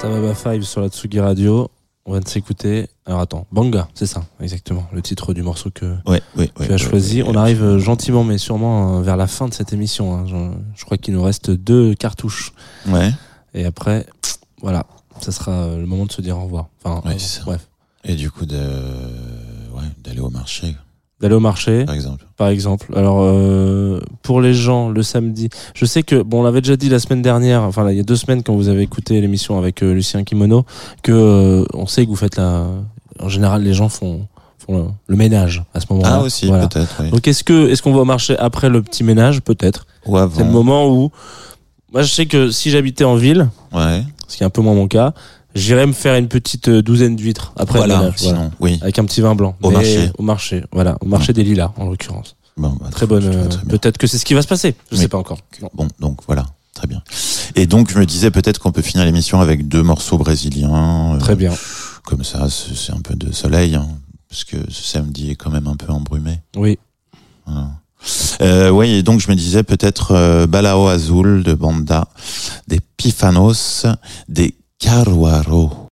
5 0.00 0.62
sur 0.64 0.80
la 0.80 0.88
Tsugi 0.88 1.20
Radio. 1.20 1.68
On 2.06 2.12
va 2.12 2.20
de 2.20 2.28
s'écouter. 2.28 2.88
Alors 3.04 3.20
attends, 3.20 3.46
Banga, 3.52 3.86
c'est 3.94 4.06
ça, 4.06 4.24
exactement, 4.40 4.86
le 4.92 5.02
titre 5.02 5.34
du 5.34 5.42
morceau 5.42 5.70
que 5.70 5.94
Ouais, 6.06 6.22
tu 6.64 6.72
as 6.72 6.78
choisi. 6.78 7.22
On 7.22 7.34
arrive 7.34 7.62
euh, 7.62 7.78
gentiment, 7.78 8.24
mais 8.24 8.38
sûrement 8.38 8.98
euh, 8.98 9.02
vers 9.02 9.16
la 9.18 9.26
fin 9.26 9.46
de 9.46 9.52
cette 9.54 9.72
émission. 9.74 10.14
hein. 10.16 10.24
Je, 10.26 10.34
je 10.80 10.84
crois 10.86 10.96
qu'il 10.96 11.12
nous 11.14 11.22
reste 11.22 11.50
deux 11.50 11.94
cartouches. 11.94 12.52
Ouais. 12.88 13.10
Et 13.52 13.66
après, 13.66 14.06
voilà, 14.62 14.86
ça 15.20 15.30
sera 15.32 15.52
euh, 15.52 15.78
le 15.78 15.86
moment 15.86 16.06
de 16.06 16.12
se 16.12 16.22
dire 16.22 16.38
au 16.38 16.44
revoir. 16.44 16.68
Enfin, 16.82 17.06
Ouais, 17.06 17.18
c'est 17.18 17.38
ça. 17.40 17.42
bref. 17.44 17.68
Et 18.04 18.14
du 18.14 18.30
coup, 18.30 18.46
de, 18.46 18.58
d'aller 20.02 20.20
au 20.20 20.30
marché, 20.30 20.74
D'aller 21.20 21.34
au 21.34 21.40
marché, 21.40 21.84
par 21.84 21.94
exemple. 21.94 22.24
par 22.38 22.48
exemple. 22.48 22.86
Alors, 22.96 23.18
euh, 23.20 24.00
pour 24.22 24.40
les 24.40 24.54
gens, 24.54 24.88
le 24.88 25.02
samedi, 25.02 25.50
je 25.74 25.84
sais 25.84 26.02
que, 26.02 26.22
bon, 26.22 26.40
on 26.40 26.42
l'avait 26.44 26.62
déjà 26.62 26.76
dit 26.76 26.88
la 26.88 26.98
semaine 26.98 27.20
dernière, 27.20 27.62
enfin, 27.62 27.84
là, 27.84 27.92
il 27.92 27.98
y 27.98 28.00
a 28.00 28.04
deux 28.04 28.16
semaines, 28.16 28.42
quand 28.42 28.54
vous 28.54 28.68
avez 28.68 28.80
écouté 28.82 29.20
l'émission 29.20 29.58
avec 29.58 29.82
euh, 29.82 29.92
Lucien 29.92 30.24
Kimono, 30.24 30.64
que 31.02 31.12
euh, 31.12 31.64
on 31.74 31.86
sait 31.86 32.04
que 32.06 32.10
vous 32.10 32.16
faites 32.16 32.36
la. 32.36 32.64
En 33.18 33.28
général, 33.28 33.62
les 33.62 33.74
gens 33.74 33.90
font, 33.90 34.26
font 34.66 34.76
le, 34.78 34.84
le 35.08 35.16
ménage 35.16 35.62
à 35.74 35.80
ce 35.80 35.86
moment-là. 35.90 36.20
Ah, 36.20 36.22
aussi, 36.22 36.46
Voilà. 36.46 36.68
peut-être, 36.68 36.94
oui. 37.00 37.10
Donc, 37.10 37.28
est-ce 37.28 37.44
que, 37.44 37.68
est-ce 37.68 37.82
qu'on 37.82 37.92
va 37.92 38.00
au 38.00 38.04
marché 38.06 38.34
après 38.38 38.70
le 38.70 38.80
petit 38.80 39.04
ménage? 39.04 39.42
Peut-être. 39.42 39.86
Ou 40.06 40.16
avant. 40.16 40.34
C'est 40.38 40.44
le 40.44 40.50
moment 40.50 40.88
où. 40.88 41.10
Moi, 41.92 42.00
je 42.02 42.10
sais 42.10 42.24
que 42.26 42.50
si 42.50 42.70
j'habitais 42.70 43.04
en 43.04 43.16
ville, 43.16 43.50
Ouais. 43.74 44.02
ce 44.26 44.36
qui 44.38 44.42
est 44.42 44.46
un 44.46 44.50
peu 44.50 44.62
moins 44.62 44.74
mon 44.74 44.88
cas, 44.88 45.12
j'irais 45.54 45.86
me 45.86 45.92
faire 45.92 46.14
une 46.16 46.28
petite 46.28 46.68
euh, 46.68 46.82
douzaine 46.82 47.16
d'huîtres 47.16 47.52
après 47.56 47.78
voilà, 47.78 47.94
le 47.96 48.00
ménage. 48.04 48.18
sinon, 48.18 48.34
voilà. 48.34 48.50
oui. 48.60 48.78
Avec 48.82 48.98
un 48.98 49.04
petit 49.04 49.20
vin 49.20 49.34
blanc. 49.34 49.56
Au 49.62 49.68
Mais 49.70 49.76
marché. 49.76 50.10
Au 50.18 50.22
marché, 50.22 50.64
voilà. 50.72 50.96
Au 51.00 51.06
marché 51.06 51.32
des 51.32 51.44
lilas, 51.44 51.72
en 51.76 51.86
l'occurrence. 51.86 52.36
Bon, 52.56 52.76
bah, 52.80 52.88
Très 52.90 53.06
bonne. 53.06 53.22
très 53.48 53.58
euh. 53.58 53.68
Peut-être 53.68 53.96
que 53.98 54.06
c'est 54.06 54.18
ce 54.18 54.24
qui 54.24 54.34
va 54.34 54.42
se 54.42 54.48
passer. 54.48 54.74
Je 54.90 54.96
Oui. 54.96 55.02
sais 55.02 55.08
pas 55.08 55.18
encore. 55.18 55.38
Bon, 55.74 55.88
donc 55.98 56.20
voilà, 56.26 56.44
très 56.74 56.86
bien. 56.86 57.02
Et 57.56 57.66
donc 57.66 57.90
je 57.90 57.98
me 57.98 58.06
disais 58.06 58.30
peut-être 58.30 58.58
qu'on 58.58 58.72
peut 58.72 58.82
finir 58.82 59.04
l'émission 59.04 59.40
avec 59.40 59.66
deux 59.68 59.82
morceaux 59.82 60.18
brésiliens. 60.18 61.14
euh, 61.14 61.18
Très 61.18 61.36
bien. 61.36 61.52
Comme 62.04 62.24
ça, 62.24 62.48
c'est 62.50 62.74
c'est 62.76 62.92
un 62.92 63.00
peu 63.00 63.14
de 63.14 63.32
soleil, 63.32 63.74
hein, 63.76 63.86
parce 64.28 64.44
que 64.44 64.56
ce 64.68 64.82
samedi 64.84 65.30
est 65.30 65.36
quand 65.36 65.50
même 65.50 65.66
un 65.68 65.76
peu 65.76 65.90
embrumé. 65.92 66.40
Oui. 66.56 66.78
Voilà. 67.46 67.68
Euh, 68.40 68.70
oui, 68.70 68.90
et 68.92 69.02
donc 69.02 69.20
je 69.20 69.30
me 69.30 69.36
disais 69.36 69.62
peut-être 69.62 70.12
euh, 70.12 70.46
Balao 70.46 70.86
Azul 70.88 71.42
de 71.42 71.52
Banda, 71.52 72.08
des 72.66 72.80
Pifanos, 72.96 73.84
des 74.28 74.54
Carwaro. 74.80 75.89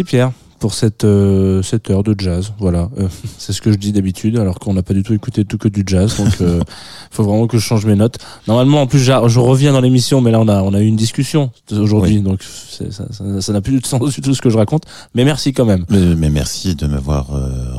Merci 0.00 0.04
Pierre 0.04 0.32
pour 0.60 0.74
cette 0.74 1.04
euh, 1.04 1.62
cette 1.62 1.90
heure 1.90 2.02
de 2.02 2.14
jazz. 2.18 2.52
Voilà, 2.58 2.88
Euh, 2.98 3.08
c'est 3.38 3.52
ce 3.52 3.60
que 3.62 3.70
je 3.72 3.76
dis 3.78 3.92
d'habitude, 3.92 4.38
alors 4.38 4.58
qu'on 4.58 4.74
n'a 4.74 4.82
pas 4.82 4.94
du 4.94 5.02
tout 5.02 5.12
écouté 5.14 5.44
tout 5.44 5.56
que 5.58 5.68
du 5.68 5.82
jazz. 5.86 6.16
Donc, 6.16 6.40
euh, 6.40 6.60
faut 7.10 7.22
vraiment 7.22 7.46
que 7.46 7.58
je 7.58 7.62
change 7.62 7.84
mes 7.86 7.96
notes. 7.96 8.16
Normalement, 8.46 8.82
en 8.82 8.86
plus, 8.86 8.98
je 8.98 9.38
reviens 9.40 9.72
dans 9.72 9.80
l'émission, 9.80 10.20
mais 10.20 10.30
là, 10.30 10.40
on 10.40 10.48
a 10.48 10.62
on 10.62 10.72
a 10.74 10.80
eu 10.80 10.86
une 10.86 10.96
discussion 10.96 11.50
aujourd'hui, 11.72 12.16
Oui. 12.16 12.22
donc 12.22 12.42
ça 12.42 13.52
n'a 13.52 13.60
plus 13.60 13.80
de 13.80 13.86
sens 13.86 14.14
du 14.14 14.20
tout 14.22 14.34
ce 14.34 14.40
que 14.42 14.50
je 14.50 14.56
raconte. 14.56 14.84
Mais 15.14 15.24
merci 15.24 15.52
quand 15.52 15.66
même. 15.66 15.84
Mais, 15.90 16.14
mais 16.14 16.30
merci 16.30 16.74
de 16.74 16.86
m'avoir 16.86 17.26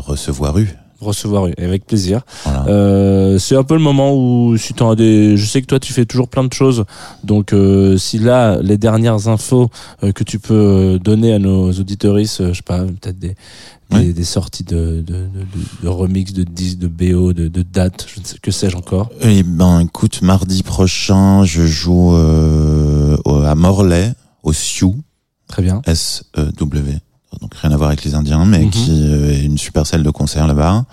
recevoir 0.06 0.58
eu. 0.60 0.76
Recevoir 1.02 1.48
une, 1.48 1.54
avec 1.58 1.86
plaisir. 1.86 2.22
Voilà. 2.44 2.66
Euh, 2.68 3.38
c'est 3.40 3.56
un 3.56 3.64
peu 3.64 3.74
le 3.74 3.82
moment 3.82 4.16
où 4.16 4.56
si 4.58 4.74
t'en 4.74 4.92
as 4.92 4.96
des, 4.96 5.38
je 5.38 5.46
sais 5.46 5.62
que 5.62 5.68
toi 5.68 5.80
tu 5.80 5.94
fais 5.94 6.06
toujours 6.06 6.28
plein 6.28 6.44
de 6.44 6.54
choses, 6.54 6.86
donc 7.24 7.54
euh, 7.54 7.98
si 7.98 8.20
là 8.20 8.60
les 8.62 8.78
dernières 8.78 9.28
infos 9.28 9.70
euh, 10.04 10.12
que 10.12 10.24
tu 10.24 10.40
peux 10.40 10.54
euh, 10.54 11.00
donner 11.00 11.34
à 11.34 11.40
nos 11.40 11.72
auditeuristes, 11.72 12.42
euh, 12.42 12.54
je 12.54 12.58
sais 12.58 12.64
pas, 12.64 12.80
peut-être 12.84 13.20
des 13.20 13.36
des, 14.00 14.24
sorties 14.24 14.64
de, 14.64 15.04
de, 15.06 15.28
de, 15.84 15.88
remix, 15.90 16.32
de 16.32 16.44
disques, 16.44 16.78
de 16.78 16.88
BO, 16.88 17.34
de, 17.34 17.50
de 17.50 17.62
dates, 17.62 18.08
je 18.14 18.22
ne 18.22 18.26
sais 18.26 18.38
que 18.42 18.50
sais-je 18.52 18.78
encore. 18.78 19.10
Eh 19.22 19.44
ben, 19.44 19.82
écoute, 19.82 20.22
mardi 20.22 20.64
prochain, 20.64 21.44
je 21.44 21.66
joue 21.66 22.16
euh, 22.16 23.18
à 23.46 23.56
Morlaix, 23.56 24.14
au 24.44 24.54
Sioux, 24.54 24.96
Très 25.48 25.62
bien. 25.62 25.82
S-E-W. 25.86 27.00
Donc 27.40 27.54
rien 27.56 27.72
à 27.72 27.78
voir 27.78 27.90
avec 27.90 28.04
les 28.04 28.14
Indiens, 28.16 28.46
mais 28.46 28.66
Mhm. 28.66 28.70
qui 28.70 28.90
euh, 28.92 29.32
est 29.32 29.44
une 29.44 29.58
super 29.58 29.86
salle 29.88 30.04
de 30.04 30.10
concert 30.10 30.48
là-bas. 30.48 30.86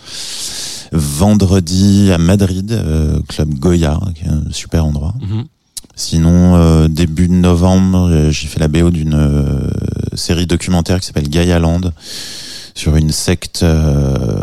Vendredi 0.92 2.10
à 2.12 2.18
Madrid, 2.18 2.70
euh, 2.72 3.20
club 3.28 3.52
Goya, 3.54 3.98
qui 4.14 4.24
est 4.24 4.28
un 4.28 4.44
super 4.50 4.84
endroit. 4.86 5.14
Mhm. 5.20 5.44
Sinon, 5.96 6.54
euh, 6.56 6.88
début 6.88 7.28
de 7.28 7.34
novembre, 7.34 8.08
euh, 8.10 8.30
j'ai 8.30 8.46
fait 8.46 8.60
la 8.60 8.68
BO 8.68 8.90
d'une 8.90 9.14
euh, 9.14 9.70
série 10.14 10.46
documentaire 10.46 11.00
qui 11.00 11.06
s'appelle 11.06 11.28
Gaia 11.28 11.58
Land 11.58 11.80
sur 12.74 12.94
une 12.96 13.10
secte 13.10 13.62
euh, 13.64 14.42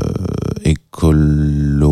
écolo 0.65 1.89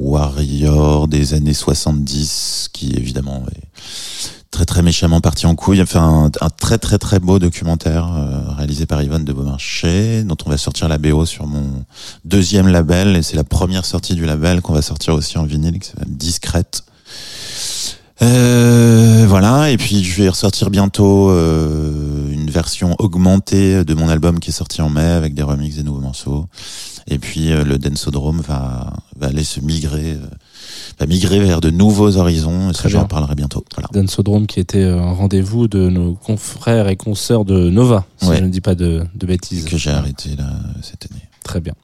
warrior 0.00 1.08
des 1.08 1.34
années 1.34 1.54
70 1.54 2.68
qui 2.72 2.92
évidemment 2.96 3.44
est 3.54 3.68
très 4.52 4.64
très 4.64 4.82
méchamment 4.82 5.20
parti 5.20 5.46
en 5.46 5.56
couille. 5.56 5.82
Enfin, 5.82 6.30
un, 6.30 6.46
un 6.46 6.50
très 6.50 6.78
très 6.78 6.98
très 6.98 7.18
beau 7.18 7.40
documentaire 7.40 8.12
euh, 8.14 8.54
réalisé 8.56 8.86
par 8.86 9.02
Yvonne 9.02 9.24
de 9.24 9.32
Beaumarchais 9.32 10.22
dont 10.22 10.36
on 10.46 10.50
va 10.50 10.58
sortir 10.58 10.88
la 10.88 10.98
BO 10.98 11.26
sur 11.26 11.48
mon 11.48 11.84
deuxième 12.24 12.68
label 12.68 13.16
et 13.16 13.22
c'est 13.22 13.36
la 13.36 13.44
première 13.44 13.84
sortie 13.84 14.14
du 14.14 14.24
label 14.24 14.60
qu'on 14.60 14.74
va 14.74 14.82
sortir 14.82 15.14
aussi 15.14 15.38
en 15.38 15.44
vinyle 15.44 15.80
qui 15.80 15.88
s'appelle 15.88 16.16
Discrète. 16.16 16.84
Euh, 18.22 19.24
voilà, 19.26 19.70
et 19.70 19.76
puis 19.76 20.04
je 20.04 20.22
vais 20.22 20.28
ressortir 20.28 20.70
bientôt 20.70 21.30
euh, 21.30 22.30
une 22.30 22.50
version 22.50 22.94
augmentée 23.00 23.84
de 23.84 23.94
mon 23.94 24.08
album 24.08 24.38
qui 24.38 24.50
est 24.50 24.52
sorti 24.52 24.80
en 24.80 24.90
mai 24.90 25.02
avec 25.02 25.34
des 25.34 25.42
remixes 25.42 25.76
des 25.76 25.82
nouveaux 25.82 26.00
morceaux. 26.00 26.46
Et 27.08 27.18
puis 27.18 27.50
euh, 27.50 27.64
le 27.64 27.78
Densodrome 27.78 28.40
va, 28.40 28.92
va 29.16 29.26
aller 29.26 29.42
se 29.42 29.58
migrer, 29.58 30.16
va 30.98 31.06
migrer 31.06 31.40
vers 31.40 31.60
de 31.60 31.70
nouveaux 31.70 32.16
horizons. 32.16 32.70
Et 32.70 32.74
ça, 32.74 32.88
j'en 32.88 33.04
parlerai 33.06 33.34
bientôt. 33.34 33.64
Voilà. 33.74 33.88
Dansodrome 33.92 34.46
qui 34.46 34.60
était 34.60 34.78
euh, 34.82 35.00
un 35.00 35.12
rendez-vous 35.12 35.68
de 35.68 35.88
nos 35.88 36.14
confrères 36.14 36.88
et 36.88 36.96
consoeurs 36.96 37.44
de 37.44 37.70
Nova, 37.70 38.04
si 38.16 38.28
Ouais. 38.28 38.38
je 38.38 38.44
ne 38.44 38.48
dis 38.48 38.60
pas 38.60 38.74
de, 38.74 39.04
de 39.14 39.26
bêtises. 39.26 39.64
Que 39.64 39.76
j'ai 39.76 39.90
arrêté 39.90 40.36
là 40.36 40.46
cette 40.82 41.06
année. 41.10 41.22
Très 41.44 41.60
bien. 41.60 41.74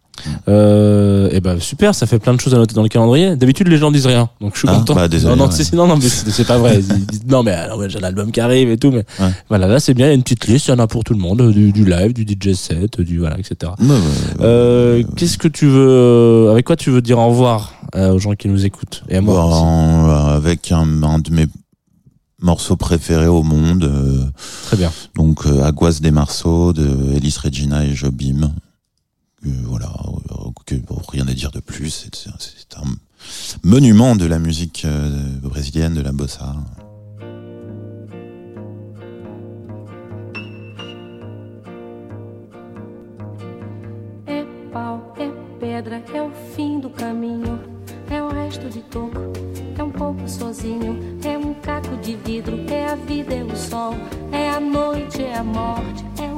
Euh, 0.49 1.29
et 1.33 1.41
ben 1.41 1.59
super, 1.61 1.95
ça 1.95 2.07
fait 2.07 2.19
plein 2.19 2.35
de 2.35 2.41
choses 2.41 2.55
à 2.55 2.59
noter 2.59 2.75
dans 2.75 2.83
le 2.83 2.89
calendrier. 2.89 3.37
D'habitude, 3.37 3.69
les 3.69 3.77
gens 3.79 3.91
disent 3.91 4.07
rien, 4.07 4.29
donc 4.41 4.53
je 4.55 4.61
suis 4.61 4.69
Ah, 4.71 4.77
content. 4.79 4.95
bah, 4.95 5.09
désolé, 5.09 5.35
non, 5.37 5.45
non, 5.45 5.51
ouais. 5.51 5.57
si, 5.57 5.65
si, 5.65 5.75
non, 5.77 5.87
non, 5.87 5.97
mais 5.97 6.09
c'est 6.09 6.47
pas 6.47 6.59
vrai. 6.59 6.79
Ils 6.81 7.07
disent, 7.07 7.27
non, 7.29 7.43
mais 7.43 7.53
alors, 7.53 7.79
ouais, 7.79 7.89
j'ai 7.91 8.01
l'album 8.01 8.31
qui 8.33 8.41
arrive 8.41 8.71
et 8.71 8.77
tout, 8.79 8.91
mais 8.91 9.05
Ouais. 9.21 9.31
voilà, 9.49 9.67
là 9.67 9.81
c'est 9.81 9.95
bien, 9.95 10.07
il 10.07 10.11
y 10.11 10.13
a 10.13 10.15
une 10.15 10.23
petite 10.23 10.47
liste, 10.47 10.67
il 10.67 10.71
y 10.71 10.75
en 10.75 10.79
a 10.79 10.87
pour 10.87 11.05
tout 11.05 11.13
le 11.15 11.19
monde, 11.21 11.51
du, 11.53 11.73
du 11.73 11.85
live, 11.85 12.13
du 12.13 12.23
DJ 12.25 12.55
set, 12.55 13.01
du 13.01 13.19
voilà, 13.19 13.37
etc. 13.39 13.73
Euh. 14.41 15.03
Qu'est-ce 15.17 15.39
que 15.39 15.49
tu 15.49 15.67
veux, 15.67 15.89
euh, 15.89 16.53
avec 16.53 16.67
quoi 16.67 16.77
tu 16.77 16.91
veux 16.91 17.03
dire 17.03 17.19
au 17.19 17.29
revoir 17.29 17.73
euh, 17.95 18.13
aux 18.13 18.19
gens 18.19 18.35
qui 18.35 18.49
nous 18.49 18.65
écoutent 18.65 19.03
et 19.09 19.17
à 19.17 19.21
moi 19.21 19.45
aussi? 19.45 19.59
Bon, 19.61 20.09
euh, 20.09 20.37
avec 20.37 20.73
un, 20.73 21.03
un 21.03 21.19
de 21.19 21.31
mes 21.33 21.47
morceaux 22.41 22.77
préférés 22.77 23.27
au 23.27 23.43
monde, 23.43 23.91
Très 24.67 24.77
bien. 24.77 24.91
donc 25.17 25.47
euh, 25.47 25.63
Aguas 25.65 25.99
des 26.01 26.11
Marceaux 26.13 26.73
de 26.73 26.87
Elis 27.17 27.37
Regina 27.43 27.85
et 27.85 27.95
Jobim. 27.95 28.53
Voilà, 29.43 29.93
euh, 30.33 30.51
rien 31.09 31.27
à 31.29 31.35
dire 31.35 31.51
de 31.51 31.61
plus. 31.61 31.91
C'est- 32.13 32.77
un 32.77 32.85
monument 33.65 34.15
de 34.15 34.27
la 34.27 34.39
musique 34.39 34.85
euh, 34.85 35.11
brésilienne, 35.43 35.95
de 35.95 36.01
la 36.01 36.13
bossa. 36.13 36.55
É 46.15 46.23
o 46.23 46.31
fim 46.55 46.81
do 46.81 46.91
caminho. 46.91 47.59
É 48.11 48.23
o 48.23 48.29
resto 48.29 48.69
de 48.71 48.81
toco, 48.83 49.33
é 49.79 49.83
um 49.83 49.91
pouco 49.91 50.29
sozinho. 50.29 50.99
É 51.25 51.37
um 51.37 51.55
caco 51.55 51.97
de 51.99 52.17
vidro, 52.17 52.59
é 52.71 52.87
a 52.87 52.95
vida, 52.95 53.35
é 53.35 53.45
o 53.45 53.55
sol. 53.57 53.95
É 54.33 54.51
a 54.51 54.61
noite, 54.61 55.23
é 55.23 55.37
a 55.37 55.45
morte, 55.45 56.05
é 56.21 56.27
o 56.33 56.38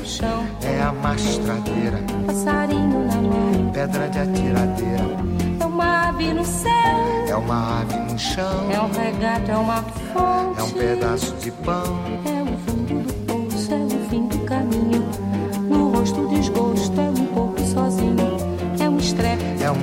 é 0.00 0.02
o 0.02 0.06
chão, 0.06 0.46
é 0.62 0.82
a 0.82 0.92
mastradeira, 0.92 1.98
passarinho 2.26 3.06
na 3.06 3.16
mão. 3.16 3.70
pedra 3.72 4.08
de 4.08 4.18
atiradeira, 4.18 5.00
É 5.60 5.64
uma 5.66 6.08
ave 6.08 6.32
no 6.32 6.44
céu, 6.44 6.70
é 7.28 7.36
uma 7.36 7.80
ave 7.82 7.96
no 8.12 8.18
chão, 8.18 8.70
é 8.72 8.80
um 8.80 8.90
regato, 8.90 9.50
é 9.50 9.56
uma 9.56 9.82
fonte. 10.12 10.60
é 10.60 10.62
um 10.62 10.70
pedaço 10.70 11.34
de 11.36 11.50
pão, 11.50 11.82
É 12.24 12.42
o 12.42 12.58
fundo 12.58 13.02
do 13.02 13.12
poço, 13.26 13.72
é 13.72 13.76
o 13.76 14.08
fim 14.08 14.26
do 14.26 14.38
caminho. 14.40 15.04
No 15.68 15.90
rosto 15.90 16.26
desgosto, 16.28 16.98
é 17.00 17.10
um 17.10 17.26
pouco 17.26 17.60
sozinho. 17.60 18.16
É 18.80 18.88
um 18.88 18.96
estrepe, 18.98 19.62
é 19.62 19.70
um 19.70 19.82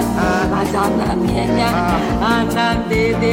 Madame 0.00 1.16
Mienia, 1.16 1.70
Anandede. 2.22 3.32